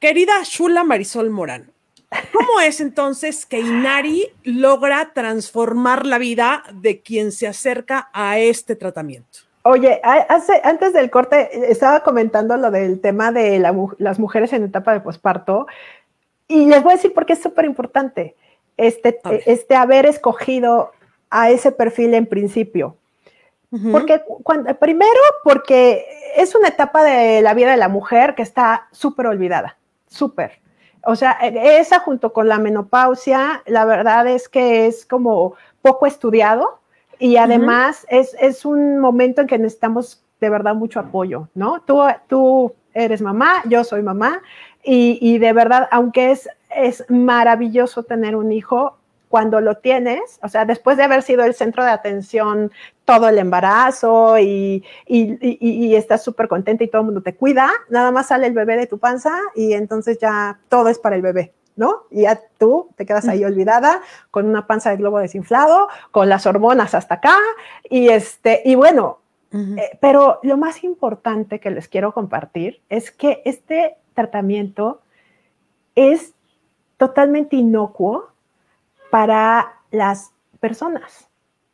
[0.00, 1.70] querida Shula Marisol Morán,
[2.32, 8.76] ¿cómo es entonces que Inari logra transformar la vida de quien se acerca a este
[8.76, 9.40] tratamiento?
[9.62, 13.58] Oye, hace, antes del corte estaba comentando lo del tema de
[13.98, 15.66] las mujeres en etapa de posparto
[16.46, 18.36] y les voy a decir por qué es súper importante
[18.76, 20.92] este, este haber escogido
[21.30, 22.96] a ese perfil en principio.
[23.92, 28.88] Porque cuando, primero, porque es una etapa de la vida de la mujer que está
[28.90, 29.76] súper olvidada,
[30.06, 30.60] súper.
[31.06, 36.80] O sea, esa junto con la menopausia, la verdad es que es como poco estudiado
[37.18, 41.80] y además es, es, un momento en que necesitamos de verdad mucho apoyo, ¿no?
[41.82, 44.42] Tú, tú eres mamá, yo soy mamá
[44.82, 48.98] y, y de verdad, aunque es, es maravilloso tener un hijo,
[49.28, 52.70] cuando lo tienes, o sea, después de haber sido el centro de atención
[53.04, 58.28] todo el embarazo y, estás súper contenta y todo el mundo te cuida, nada más
[58.28, 61.52] sale el bebé de tu panza y entonces ya todo es para el bebé.
[61.74, 62.04] ¿no?
[62.10, 64.00] Y ya tú te quedas ahí olvidada
[64.30, 67.36] con una panza de globo desinflado, con las hormonas hasta acá,
[67.90, 69.18] y este, y bueno,
[69.52, 75.02] eh, pero lo más importante que les quiero compartir es que este tratamiento
[75.94, 76.32] es
[76.96, 78.30] totalmente inocuo
[79.10, 81.28] para las personas.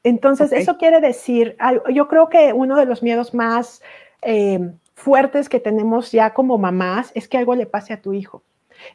[0.05, 1.57] Entonces, eso quiere decir,
[1.93, 3.83] yo creo que uno de los miedos más
[4.22, 8.43] eh, fuertes que tenemos ya como mamás es que algo le pase a tu hijo.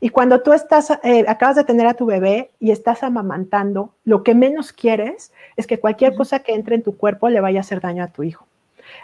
[0.01, 4.23] Y cuando tú estás, eh, acabas de tener a tu bebé y estás amamantando, lo
[4.23, 7.61] que menos quieres es que cualquier cosa que entre en tu cuerpo le vaya a
[7.61, 8.45] hacer daño a tu hijo.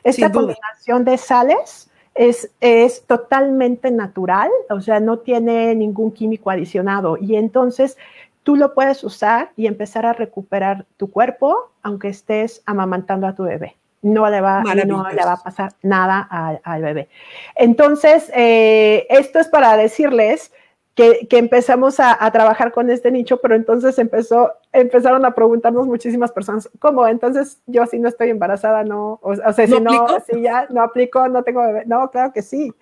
[0.03, 7.17] Esta combinación de sales es, es totalmente natural, o sea, no tiene ningún químico adicionado.
[7.17, 7.97] Y entonces
[8.43, 13.43] tú lo puedes usar y empezar a recuperar tu cuerpo, aunque estés amamantando a tu
[13.43, 13.75] bebé.
[14.01, 16.19] No le va, no le va a pasar nada
[16.63, 17.07] al, bebé.
[17.55, 20.51] Entonces, eh, esto es para decirles
[20.93, 26.69] que, empezamos a, trabajar con este nicho, pero entonces empezó, empezaron a preguntarnos muchísimas personas,
[26.79, 27.07] ¿cómo?
[27.07, 31.27] Entonces, yo si no estoy embarazada, no, o, sea, si no, si ya no aplico,
[31.29, 31.83] no tengo bebé.
[31.85, 32.73] No, claro que sí.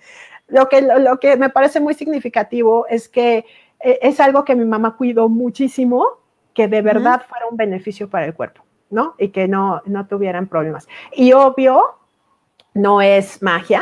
[0.47, 3.45] Lo que, lo que me parece muy significativo es que
[3.83, 6.05] es algo que mi mamá cuidó muchísimo,
[6.53, 9.15] que de verdad fuera un beneficio para el cuerpo, ¿no?
[9.17, 10.87] Y que no, no tuvieran problemas.
[11.13, 11.83] Y obvio,
[12.73, 13.81] no es magia,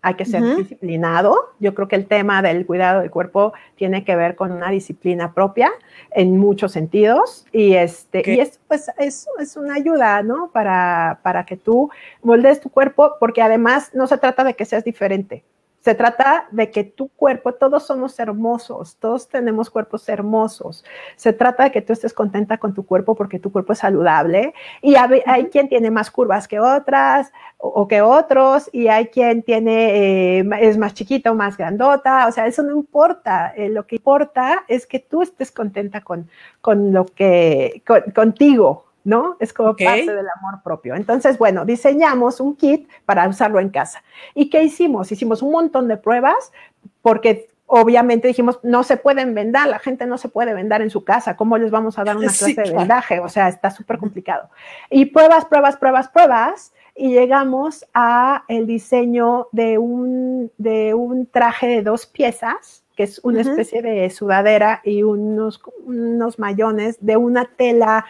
[0.00, 1.54] hay que ser disciplinado.
[1.58, 5.34] Yo creo que el tema del cuidado del cuerpo tiene que ver con una disciplina
[5.34, 5.70] propia
[6.12, 10.50] en muchos sentidos y este y es pues es, es una ayuda, ¿no?
[10.52, 11.90] Para, para que tú
[12.22, 15.44] moldes tu cuerpo porque además no se trata de que seas diferente.
[15.88, 20.84] Se trata de que tu cuerpo, todos somos hermosos, todos tenemos cuerpos hermosos.
[21.16, 24.52] Se trata de que tú estés contenta con tu cuerpo porque tu cuerpo es saludable
[24.82, 30.40] y hay, quien tiene más curvas que otras o, que otros y hay quien tiene,
[30.40, 32.26] eh, es más chiquito, más grandota.
[32.26, 33.54] O sea, eso no importa.
[33.56, 36.28] Eh, lo que importa es que tú estés contenta con,
[36.60, 37.82] con lo que,
[38.14, 39.38] contigo, ¿no?
[39.40, 40.94] Es como parte del amor propio.
[40.94, 44.02] Entonces, bueno, diseñamos un kit para usarlo en casa.
[44.34, 45.10] ¿Y qué hicimos?
[45.10, 46.52] Hicimos un montón de pruebas
[47.00, 51.04] porque obviamente dijimos, no se pueden vendar, la gente no se puede vendar en su
[51.04, 53.18] casa, ¿cómo les vamos a dar una clase de vendaje?
[53.20, 54.50] O sea, está súper complicado.
[54.90, 61.66] Y pruebas, pruebas, pruebas, pruebas, y llegamos a el diseño de un, de un traje
[61.66, 67.44] de dos piezas, que es una especie de sudadera y unos, unos mayones de una
[67.44, 68.04] tela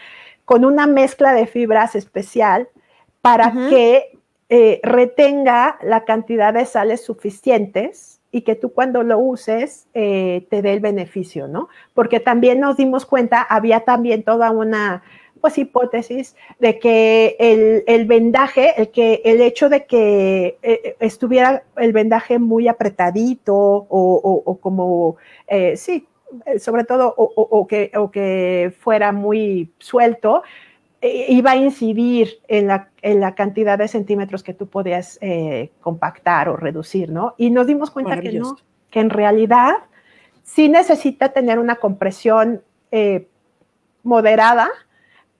[0.49, 2.71] con una mezcla de fibras especial
[3.21, 4.19] para que
[4.49, 10.63] eh, retenga la cantidad de sales suficientes y que tú cuando lo uses eh, te
[10.63, 11.69] dé el beneficio, ¿no?
[11.93, 15.03] Porque también nos dimos cuenta, había también toda una
[15.43, 17.37] pues hipótesis de que
[17.87, 24.43] el, vendaje, el que el hecho de que eh, estuviera el vendaje muy apretadito o,
[24.47, 25.17] o como
[25.77, 26.08] sí,
[26.59, 30.43] sobre todo, o, que, o que fuera muy suelto,
[31.01, 35.71] eh, iba a incidir en la, en la, cantidad de centímetros que tú podías eh,
[35.81, 37.35] compactar o reducir, ¿no?
[37.39, 38.57] Y nos dimos cuenta que no,
[38.91, 39.75] que en realidad
[40.43, 42.63] sí necesita tener una compresión
[44.03, 44.71] moderada,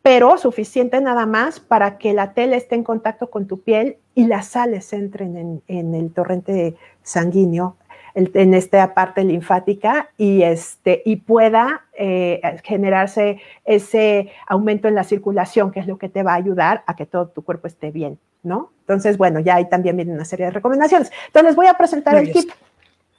[0.03, 4.27] pero suficiente nada más para que la tela esté en contacto con tu piel y
[4.27, 7.77] las sales entren en, en el torrente sanguíneo
[8.15, 15.71] en esta parte linfática y, este, y pueda eh, generarse ese aumento en la circulación,
[15.71, 18.19] que es lo que te va a ayudar a que todo tu cuerpo esté bien,
[18.43, 18.73] ¿no?
[18.81, 21.11] Entonces, bueno, ya ahí también viene una serie de recomendaciones.
[21.27, 22.51] Entonces, les voy a presentar el kit.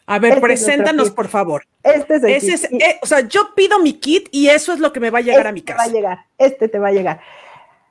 [0.05, 1.65] A ver, este preséntanos, por favor.
[1.83, 2.81] Este es el kit.
[2.81, 5.21] Eh, o sea, yo pido mi kit y eso es lo que me va a
[5.21, 5.83] llegar a mi casa.
[5.83, 7.19] Este te va a llegar, este te va a llegar.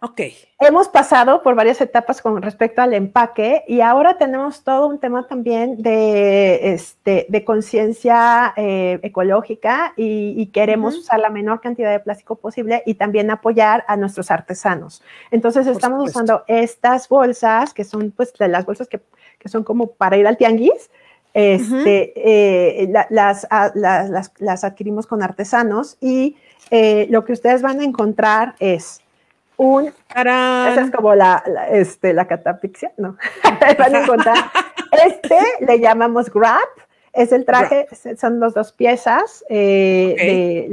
[0.01, 0.21] Ok.
[0.61, 5.27] Hemos pasado por varias etapas con respecto al empaque y ahora tenemos todo un tema
[5.27, 12.37] también de, este, de conciencia eh, ecológica y, queremos usar la menor cantidad de plástico
[12.37, 15.03] posible y también apoyar a nuestros artesanos.
[15.33, 19.01] Entonces estamos usando estas bolsas, que son pues de las bolsas que,
[19.39, 20.91] que son como para ir al tianguis,
[21.35, 26.37] este, eh, las, las, las, adquirimos con artesanos y
[26.71, 29.03] eh, lo que ustedes van a encontrar es
[29.59, 29.93] un...
[30.15, 33.17] Esa es como la, este, la catapixia, ¿no?
[33.79, 34.37] van a encontrar.
[35.05, 36.67] Este le llamamos grab,
[37.13, 37.87] es el traje,
[38.19, 40.67] son las dos piezas eh,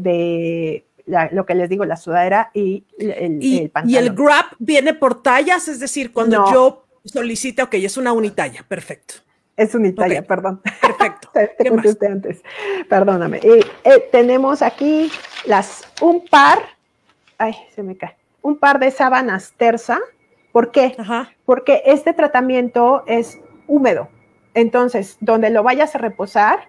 [0.00, 0.84] de,
[1.32, 3.90] lo que les digo, la sudadera y el, pantalón.
[3.90, 8.64] Y el grab viene por tallas, es decir, cuando yo solicite, ok, es una unitalla,
[8.68, 9.14] perfecto.
[9.56, 10.62] Es unitaria, perdón.
[10.80, 11.28] Perfecto.
[11.58, 12.42] te, contesté antes.
[12.88, 13.40] Perdóname.
[13.42, 15.10] Y eh, tenemos aquí
[15.44, 16.60] las, un par,
[17.40, 19.98] ay, se me cae, un par de sábanas terza.
[20.52, 20.96] ¿Por qué?
[21.44, 24.08] Porque este tratamiento es húmedo.
[24.54, 26.68] Entonces, donde lo vayas a reposar,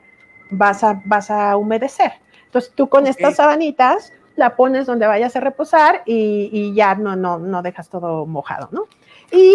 [0.49, 2.13] vas a, vas a humedecer.
[2.45, 7.15] Entonces, tú con estas sabanitas la pones donde vayas a reposar y, y ya no,
[7.15, 8.85] no, no dejas todo mojado, ¿no?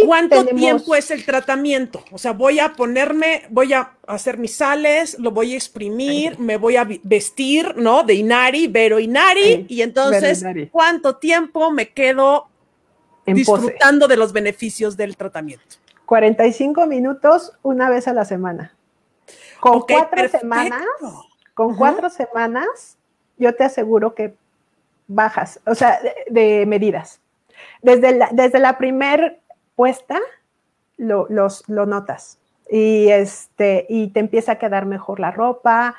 [0.05, 2.03] ¿Cuánto tiempo es el tratamiento?
[2.11, 6.57] O sea, voy a ponerme, voy a hacer mis sales, lo voy a exprimir, me
[6.57, 8.03] voy a vestir, ¿no?
[8.03, 12.49] De Inari, Vero Inari, y entonces, ¿cuánto tiempo me quedo
[13.27, 15.77] disfrutando de los beneficios del tratamiento?
[16.07, 18.75] 45 minutos una vez a la semana.
[19.61, 20.85] Con cuatro semanas,
[21.55, 22.97] con cuatro semanas,
[23.37, 24.35] yo te aseguro que
[25.09, 25.99] bajas, o sea,
[26.29, 27.21] de, medidas.
[27.83, 29.41] Desde la, desde la primer
[29.77, 30.19] puesta,
[30.97, 32.39] lo, los, lo notas.
[32.69, 35.95] Y, este, y te empieza a quedar mejor la ropa.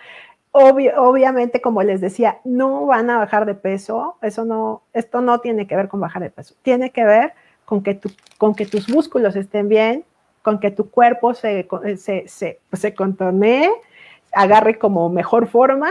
[0.52, 4.18] obviamente, como les decía, no van a bajar de peso.
[4.22, 6.56] Eso no, esto no tiene que ver con bajar de peso.
[6.64, 10.04] Tiene que ver con que, tu, con que tus músculos estén bien,
[10.42, 11.68] con que tu cuerpo se,
[11.98, 13.70] se, se, se contornee,
[14.32, 15.90] agarre como mejor forma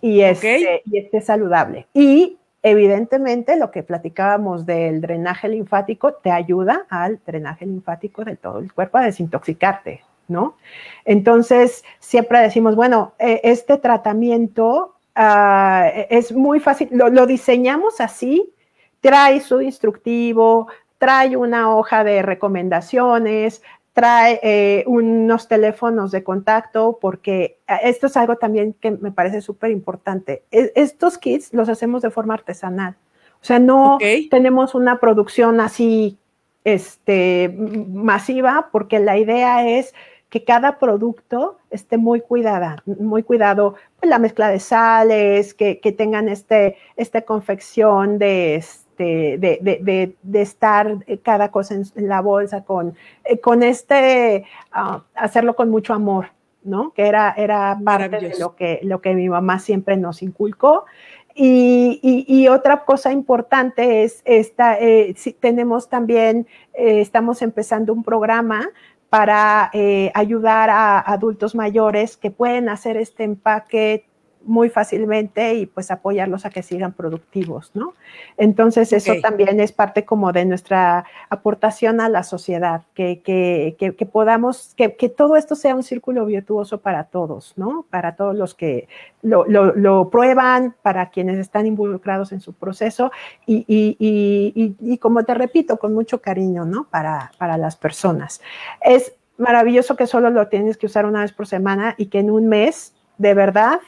[0.00, 1.86] y, este, y esté saludable.
[1.94, 2.38] Y
[2.68, 8.72] Evidentemente, lo que platicábamos del drenaje linfático te ayuda al drenaje linfático de todo el
[8.72, 10.56] cuerpo a desintoxicarte, ¿no?
[11.04, 18.52] Entonces, siempre decimos, bueno, e, este tratamiento ah, es muy fácil, lo diseñamos así,
[19.00, 20.66] trae su instructivo,
[20.98, 23.62] trae una hoja de recomendaciones,
[23.96, 29.40] trae eh, unos teléfonos de contacto, porque eh, esto es algo también que me parece
[29.40, 30.42] súper importante.
[30.50, 32.94] E, estos kits los hacemos de forma artesanal.
[33.40, 33.96] O sea, no
[34.30, 36.18] tenemos una producción así
[36.64, 39.94] este, masiva, porque la idea es
[40.28, 45.92] que cada producto esté muy cuidada, muy cuidado, pues, la mezcla de sales, que, que
[45.92, 48.62] tengan este, esta confección de,
[48.96, 52.94] este, de, de, estar cada cosa en, la bolsa con,
[53.24, 56.28] eh, con este, ah, hacerlo con mucho amor,
[56.64, 56.92] ¿no?
[56.92, 60.86] Que era, era parte de lo que, lo que mi mamá siempre nos inculcó.
[61.34, 68.02] Y, y, otra cosa importante es esta, eh, si tenemos también, eh, estamos empezando un
[68.02, 68.70] programa
[69.10, 69.70] para
[70.14, 74.06] ayudar a adultos mayores que pueden hacer este empaque
[74.46, 77.94] muy fácilmente y pues apoyarlos a que sigan productivos, ¿no?
[78.36, 84.06] Entonces eso también es parte como de nuestra aportación a la sociedad, que, que, que,
[84.06, 87.84] podamos, que, todo esto sea un círculo virtuoso para todos, ¿no?
[87.90, 88.88] Para todos los que
[89.22, 93.10] lo, lo, prueban, para quienes están involucrados en su proceso
[93.46, 96.84] y, y, y, y, como te repito, con mucho cariño, ¿no?
[96.90, 98.40] Para, para las personas.
[98.80, 102.30] Es maravilloso que solo lo tienes que usar una vez por semana y que en
[102.30, 103.80] un mes, de verdad,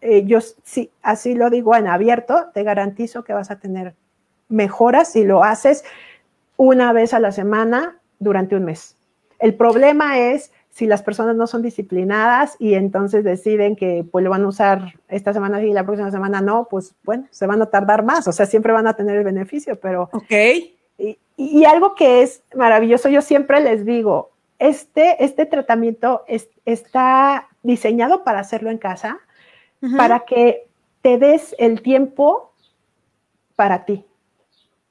[0.00, 3.94] eh, yo sí, así lo digo en abierto, te garantizo que vas a tener
[4.48, 5.84] mejoras si lo haces
[6.56, 8.96] una vez a la semana durante un mes.
[9.38, 14.30] El problema es si las personas no son disciplinadas y entonces deciden que pues lo
[14.30, 17.66] van a usar esta semana y la próxima semana no, pues bueno, se van a
[17.66, 20.08] tardar más, o sea, siempre van a tener el beneficio, pero...
[20.12, 20.32] Ok.
[21.36, 26.22] Y, algo que es maravilloso, yo siempre les digo, este, este tratamiento
[26.66, 29.18] está diseñado para hacerlo en casa,
[29.96, 30.68] para que
[31.02, 32.52] te des el tiempo
[33.56, 34.04] para ti.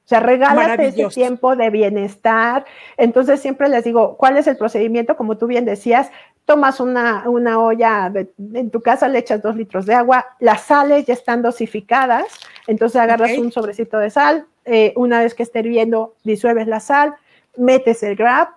[0.04, 2.64] O sea, regálate ese tiempo de bienestar.
[2.96, 5.16] Entonces siempre les digo, ¿cuál es el procedimiento?
[5.16, 6.10] Como tú bien decías,
[6.50, 7.22] tomas una,
[7.60, 8.12] olla,
[8.54, 12.24] en tu casa le echas dos litros de agua, las sales ya están dosificadas,
[12.66, 17.14] entonces agarras un sobrecito de sal, eh, una vez que esté hirviendo, disuelves la sal,
[17.56, 18.48] metes el grab,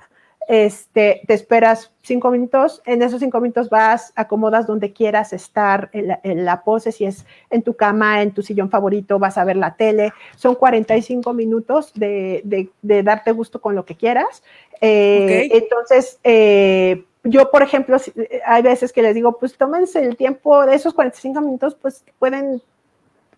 [0.47, 6.45] este, te esperas cinco minutos, en esos cinco minutos vas, acomodas donde quieras estar en
[6.45, 9.75] la, pose, si es en tu cama, en tu sillón favorito, vas a ver la
[9.75, 14.43] tele, son 45 minutos de, darte gusto con lo que quieras.
[14.81, 17.97] Eh, entonces, eh, yo, por ejemplo,
[18.45, 22.61] hay veces que les digo, pues tómense el tiempo de esos 45 minutos, pues pueden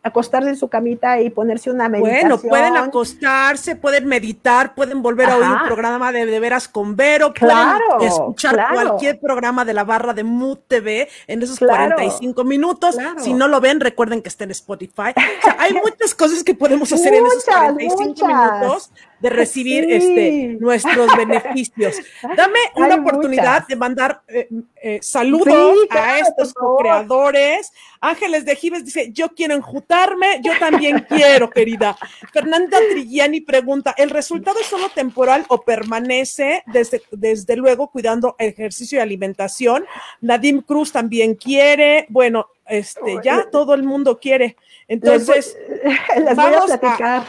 [0.06, 2.30] acostarse en su camita y ponerse una meditación.
[2.30, 6.96] Bueno, pueden acostarse, pueden meditar, pueden volver a oír un programa de, de veras con
[6.96, 7.58] Vero, pueden
[8.02, 12.96] escuchar cualquier programa de la barra de Mood TV en esos 45 minutos.
[13.18, 15.12] Si no lo ven, recuerden que está en Spotify.
[15.58, 21.96] hay muchas cosas que podemos hacer en esos 45 minutos de recibir este, nuestros beneficios.
[22.36, 24.50] Dame una oportunidad de mandar eh,
[24.82, 27.72] eh, saludos a estos co-creadores.
[28.02, 31.98] Ángeles de Gives dice, yo quiero enjutarme, yo también quiero, querida.
[32.32, 39.00] Fernanda Trigiani pregunta, ¿el resultado es solo temporal o permanece desde, desde luego cuidando ejercicio
[39.00, 39.86] y alimentación?
[40.22, 44.58] Nadim Cruz también quiere, bueno, este, ya todo el mundo quiere.
[44.88, 45.58] Entonces,
[46.18, 47.24] les voy, a platicar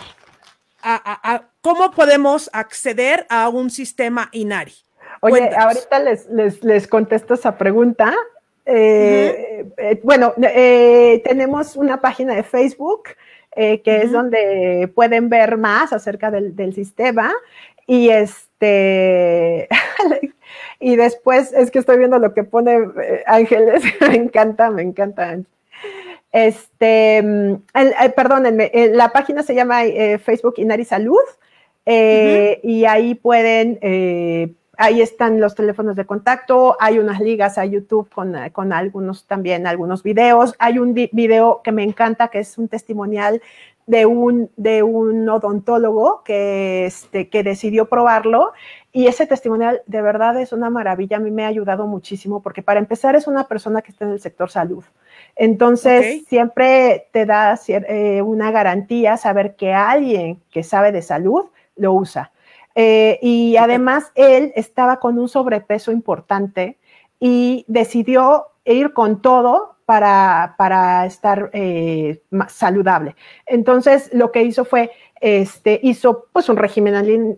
[0.82, 4.72] a, cómo podemos acceder a un sistema INARI.
[5.20, 8.14] Oye, ahorita les, les, contesto esa pregunta.
[8.64, 13.08] Eh, eh, bueno, eh, tenemos una página de Facebook
[13.54, 17.32] que es donde pueden ver más acerca del, del sistema.
[17.86, 19.68] Y este
[20.80, 22.78] y después es que estoy viendo lo que pone
[23.26, 25.38] Ángeles, me encanta, me encanta
[26.36, 27.54] este, mm,
[28.14, 31.22] perdónenme, la página se llama eh, Facebook Inari Salud
[31.87, 33.78] eh, y ahí pueden,
[34.76, 40.03] ahí están los teléfonos de contacto, hay unas ligas a YouTube con, algunos también, algunos
[40.03, 40.55] videos.
[40.59, 43.41] Hay un video que me encanta que es un testimonial
[43.87, 48.53] de un, de un odontólogo que, este, que decidió probarlo
[48.93, 52.62] y ese testimonial de verdad es una maravilla, a mí me ha ayudado muchísimo porque
[52.62, 54.84] para empezar es una persona que está en el sector salud.
[55.37, 61.45] Entonces, siempre te da eh, una garantía saber que alguien que sabe de salud
[61.76, 62.32] lo usa.
[62.74, 66.78] Eh, y además, él estaba con un sobrepeso importante
[67.18, 73.14] y decidió ir con todo para, para estar eh, saludable.
[73.46, 74.90] Entonces, lo que hizo fue
[75.20, 76.94] este, hizo pues un régimen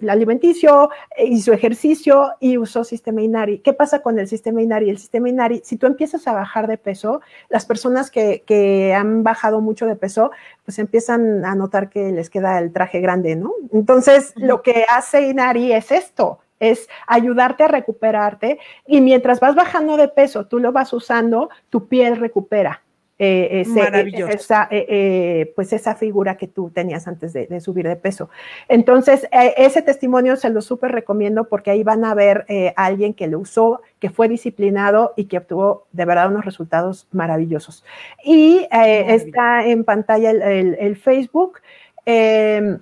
[0.09, 3.61] alimenticio, eh, hizo ejercicio y usó sistema Inari.
[3.61, 4.91] ¿Qué pasa con el sistema Inari?
[4.91, 9.23] El sistema Inari, si tú empiezas a bajar de peso, las personas que, que han
[9.23, 10.31] bajado mucho de peso,
[10.65, 13.53] pues empiezan a notar que les queda el traje grande, ¿no?
[13.73, 19.97] Entonces, lo que hace Inari es esto, es ayudarte a recuperarte y mientras vas bajando
[19.97, 22.83] de peso, tú lo vas usando, tu piel recupera.
[23.21, 28.31] Eh, eh, esa, eh, pues esa figura que tú tenías antes de, subir de peso.
[28.69, 32.47] Entonces, ese testimonio se lo súper recomiendo porque ahí van a ver
[32.77, 37.09] a alguien que lo usó, que fue disciplinado y que obtuvo de verdad unos resultados
[37.11, 37.85] maravillosos.
[38.23, 41.59] Y está en pantalla el, Facebook.
[42.05, 42.79] Em,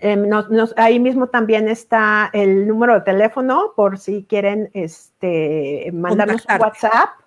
[0.00, 0.30] em,
[0.76, 7.25] ahí mismo también está el número de teléfono por si quieren este, mandarnos un WhatsApp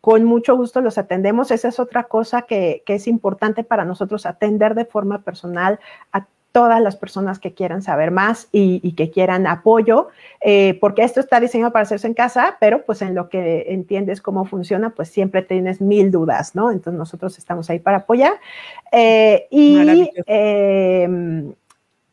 [0.00, 1.50] con mucho gusto los atendemos.
[1.50, 5.78] Esa es otra cosa que, es importante para nosotros, atender de forma personal
[6.12, 10.08] a todas las personas que quieran saber más y, que quieran apoyo,
[10.40, 14.20] eh, porque esto está diseñado para hacerse en casa, pero pues en lo que entiendes
[14.20, 16.72] cómo funciona, pues siempre tienes mil dudas, ¿no?
[16.72, 18.32] Entonces nosotros estamos ahí para apoyar.
[18.90, 20.10] Eh, y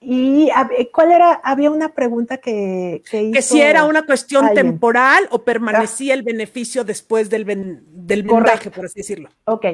[0.10, 0.49] y
[0.93, 5.43] cuál era, había una pregunta que, que hizo Que si era una cuestión temporal o
[5.43, 9.28] permanecía el beneficio después del, del vendaje, por así decirlo.
[9.43, 9.66] Ok.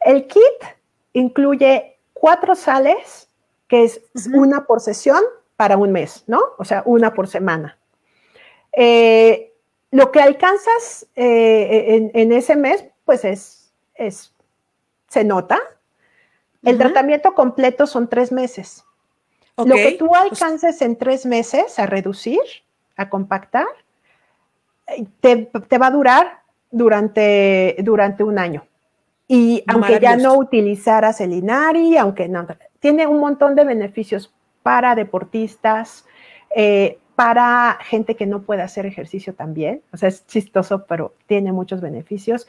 [0.00, 0.42] El kit
[1.12, 3.28] incluye cuatro sales,
[3.66, 4.00] que es
[4.32, 5.22] una por sesión
[5.56, 6.40] para un mes, ¿no?
[6.56, 7.76] O sea, una por semana.
[8.72, 9.52] Eh,
[9.90, 14.32] lo que alcanzas eh, en, ese mes, pues es, es
[15.08, 15.60] se nota.
[16.62, 18.86] El tratamiento completo son tres meses.
[19.64, 22.40] Lo que tú alcances en tres meses a reducir,
[22.96, 23.66] a compactar,
[24.86, 28.64] eh, te, va a durar durante, durante un año.
[29.26, 32.46] Y aunque ya no utilizaras el Inari, aunque no,
[32.80, 34.32] tiene un montón de beneficios
[34.62, 36.06] para deportistas,
[36.54, 39.82] eh, para gente que no puede hacer ejercicio también.
[39.92, 42.46] O sea, es chistoso, pero tiene muchos beneficios.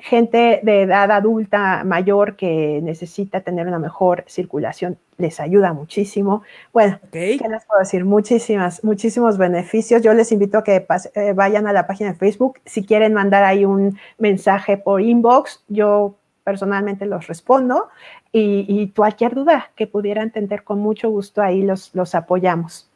[0.00, 6.42] Gente de edad adulta mayor que necesita tener una mejor circulación, les ayuda muchísimo.
[6.72, 8.04] Bueno, ¿qué les puedo decir?
[8.04, 10.02] Muchísimas, muchísimos beneficios.
[10.02, 12.58] Yo les invito a que eh, vayan a la página de Facebook.
[12.64, 17.88] Si quieren mandar ahí un mensaje por inbox, yo personalmente los respondo
[18.32, 22.88] y, cualquier duda que pudieran entender con mucho gusto ahí los, los apoyamos.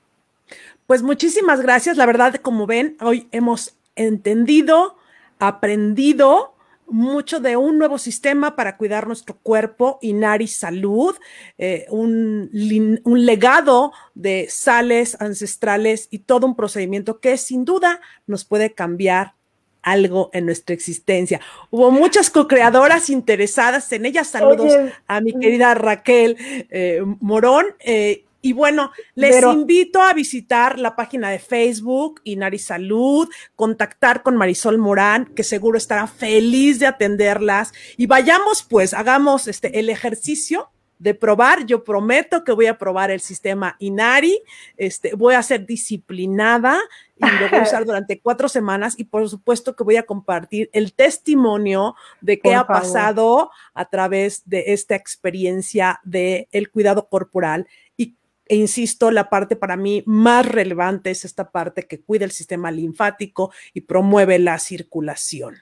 [0.86, 1.96] Pues muchísimas gracias.
[1.96, 4.96] La verdad, como ven, hoy hemos entendido,
[5.38, 6.53] aprendido
[6.87, 11.16] mucho de un nuevo sistema para cuidar nuestro cuerpo, Inari Salud,
[11.59, 12.51] eh, un,
[13.05, 19.35] un, legado de sales ancestrales y todo un procedimiento que sin duda nos puede cambiar
[19.82, 21.41] algo en nuestra existencia.
[21.70, 24.28] Hubo muchas co-creadoras interesadas en ellas.
[24.28, 24.72] Saludos
[25.07, 26.37] a mi querida Raquel
[26.70, 27.66] eh, Morón.
[27.80, 33.26] Eh, y bueno, les invito a visitar la página de Facebook, Inari Salud,
[33.57, 37.72] contactar con Marisol Morán, que seguro estará feliz de atenderlas.
[37.97, 40.68] Y vayamos, pues, hagamos este, el ejercicio
[40.99, 41.64] de probar.
[41.64, 44.38] Yo prometo que voy a probar el sistema Inari.
[44.76, 46.78] Este, voy a ser disciplinada
[47.16, 48.95] y lo voy a usar durante cuatro semanas.
[48.99, 54.42] Y por supuesto que voy a compartir el testimonio de qué ha pasado a través
[54.45, 57.66] de esta experiencia de el cuidado corporal
[58.47, 62.70] e insisto, la parte para mí más relevante es esta parte que cuida el sistema
[62.70, 65.57] linfático y promueve la circulación.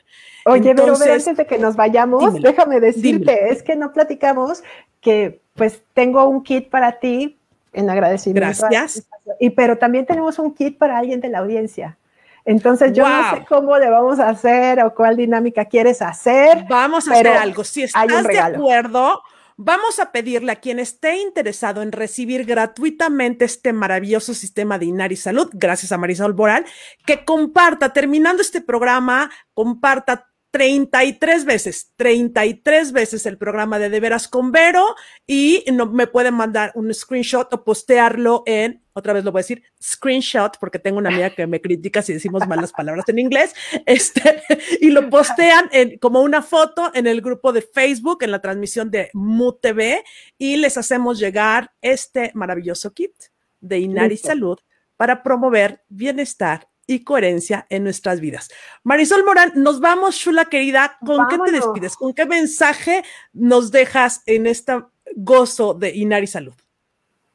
[0.46, 4.62] Oye, pero, antes de que nos vayamos, déjame decirte, es que no platicamos
[5.00, 7.38] que pues tengo un kit para ti
[7.72, 8.66] en agradecimiento.
[8.68, 9.06] Gracias.
[9.38, 11.98] Y pero también tenemos un kit para alguien de la audiencia.
[12.44, 16.64] Entonces yo no sé cómo le vamos a hacer o cuál dinámica quieres hacer.
[16.68, 17.62] Vamos a hacer algo.
[17.62, 19.22] Si estás de acuerdo,
[19.56, 25.16] Vamos a pedirle a quien esté interesado en recibir gratuitamente este maravilloso sistema de Inari
[25.16, 26.64] Salud, gracias a Marisol Boral,
[27.06, 34.28] que comparta, terminando este programa, comparta 33 veces, 33 veces el programa de De Veras
[34.28, 34.84] con Vero
[35.26, 39.44] y no, me pueden mandar un screenshot o postearlo en, otra vez lo voy a
[39.44, 43.54] decir, screenshot, porque tengo una amiga que me critica si decimos malas palabras en inglés,
[43.86, 44.42] este,
[44.78, 48.90] y lo postean en, como una foto en el grupo de Facebook, en la transmisión
[48.90, 50.04] de MUTV,
[50.36, 53.14] y les hacemos llegar este maravilloso kit
[53.58, 54.58] de Inari Salud
[54.98, 58.50] para promover bienestar y coherencia en nuestras vidas.
[58.84, 60.96] Marisol Morán, nos vamos, Shula querida.
[61.04, 61.96] ¿Con qué te despides?
[61.96, 64.82] ¿Con qué mensaje nos dejas en este
[65.16, 66.54] gozo de Inari Salud?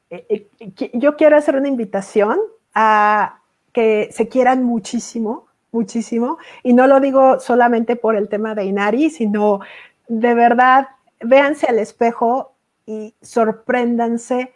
[0.10, 0.26] Eh,
[0.60, 2.40] eh, yo quiero hacer una invitación
[2.74, 3.40] a
[3.74, 6.38] que se quieran muchísimo, muchísimo.
[6.64, 9.60] Y no lo digo solamente por el tema de Inari, sino
[10.08, 10.88] de verdad,
[11.22, 12.54] véanse al espejo
[12.86, 14.54] y sorpréndanse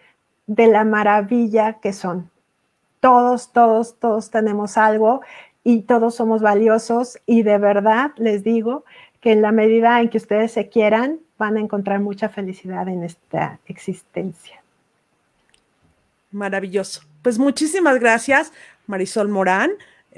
[0.48, 2.31] de la maravilla que son
[3.02, 5.22] todos, todos, todos tenemos algo
[5.64, 8.86] y todos somos valiosos y de verdad les digo
[9.20, 13.04] que en la medida en que ustedes se quieran, van a encontrar mucha felicidad en
[13.04, 14.64] esta existencia.
[16.32, 17.02] Maravilloso.
[17.22, 18.54] Pues muchísimas gracias,
[18.88, 19.72] Marisol Morán.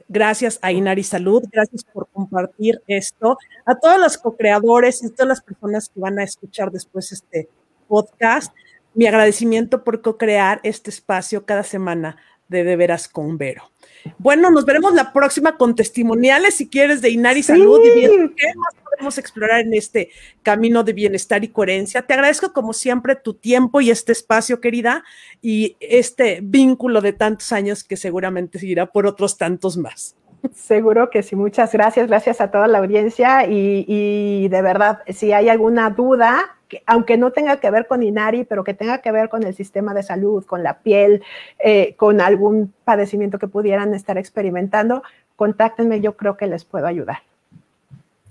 [0.08, 3.38] Gracias a Inari Salud, gracias por compartir esto.
[3.66, 7.48] A todos los co-creadores y todas las personas que van a escuchar después este
[7.88, 8.54] podcast,
[8.94, 12.18] mi agradecimiento por co-crear este espacio cada semana
[12.54, 13.70] de De Veras con Vero.
[14.18, 18.48] Bueno, nos veremos la próxima con testimoniales, si quieres, de Inari Salud y bien, qué
[18.56, 20.10] más podemos explorar en este
[20.44, 22.04] camino de bienestar y coherencia.
[22.04, 25.04] Te agradezco, como siempre, tu tiempo y este espacio, querida,
[25.42, 30.16] y este vínculo de tantos años que seguramente seguirá por otros tantos más.
[30.54, 33.48] Seguro que sí, muchas gracias, gracias a toda la audiencia.
[33.48, 38.46] Y, y de verdad, si hay alguna duda, aunque no tenga que ver con INARI,
[38.46, 41.24] pero que tenga que ver con el sistema de salud, con la piel,
[41.60, 45.04] eh, con algún padecimiento que pudieran estar experimentando,
[45.36, 47.20] contáctenme, yo creo que les puedo ayudar.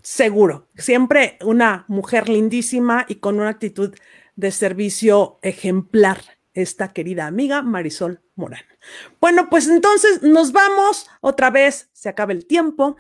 [0.02, 3.94] Seguro, siempre una mujer lindísima y con una actitud
[4.34, 6.18] de servicio ejemplar,
[6.54, 8.64] esta querida amiga Marisol Morán.
[9.20, 12.96] Bueno, pues entonces nos vamos, otra vez se acaba el tiempo.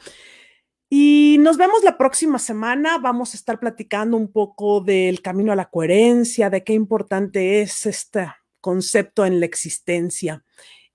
[0.94, 2.98] Y nos vemos la próxima semana.
[2.98, 7.86] Vamos a estar platicando un poco del camino a la coherencia, de qué importante es
[7.86, 8.30] este
[8.60, 10.44] concepto en la existencia.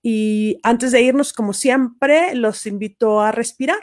[0.03, 3.79] Y antes de irnos, como siempre, los invito a respirar,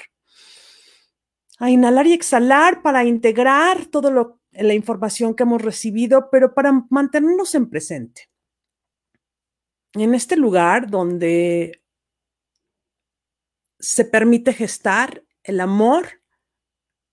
[1.59, 7.57] a inhalar y exhalar para integrar toda la información que hemos recibido, pero para mantenernos
[7.57, 8.31] en presente.
[9.95, 11.83] En este lugar donde
[13.79, 16.23] se permite gestar el amor,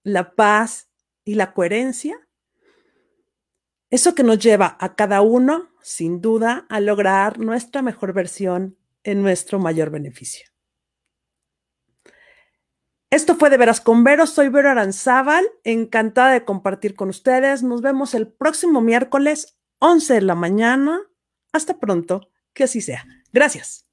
[0.04, 0.90] la paz
[1.24, 2.28] y la coherencia,
[3.92, 9.22] eso que nos lleva a cada uno, sin duda, a lograr nuestra mejor versión en
[9.22, 10.48] nuestro mayor beneficio.
[13.12, 14.26] Esto fue de veras con Vero.
[14.26, 17.62] Soy Vero Aranzábal, encantada de compartir con ustedes.
[17.62, 21.02] Nos vemos el próximo miércoles, 11 de la mañana.
[21.52, 23.06] Hasta pronto, que así sea.
[23.32, 23.91] Gracias.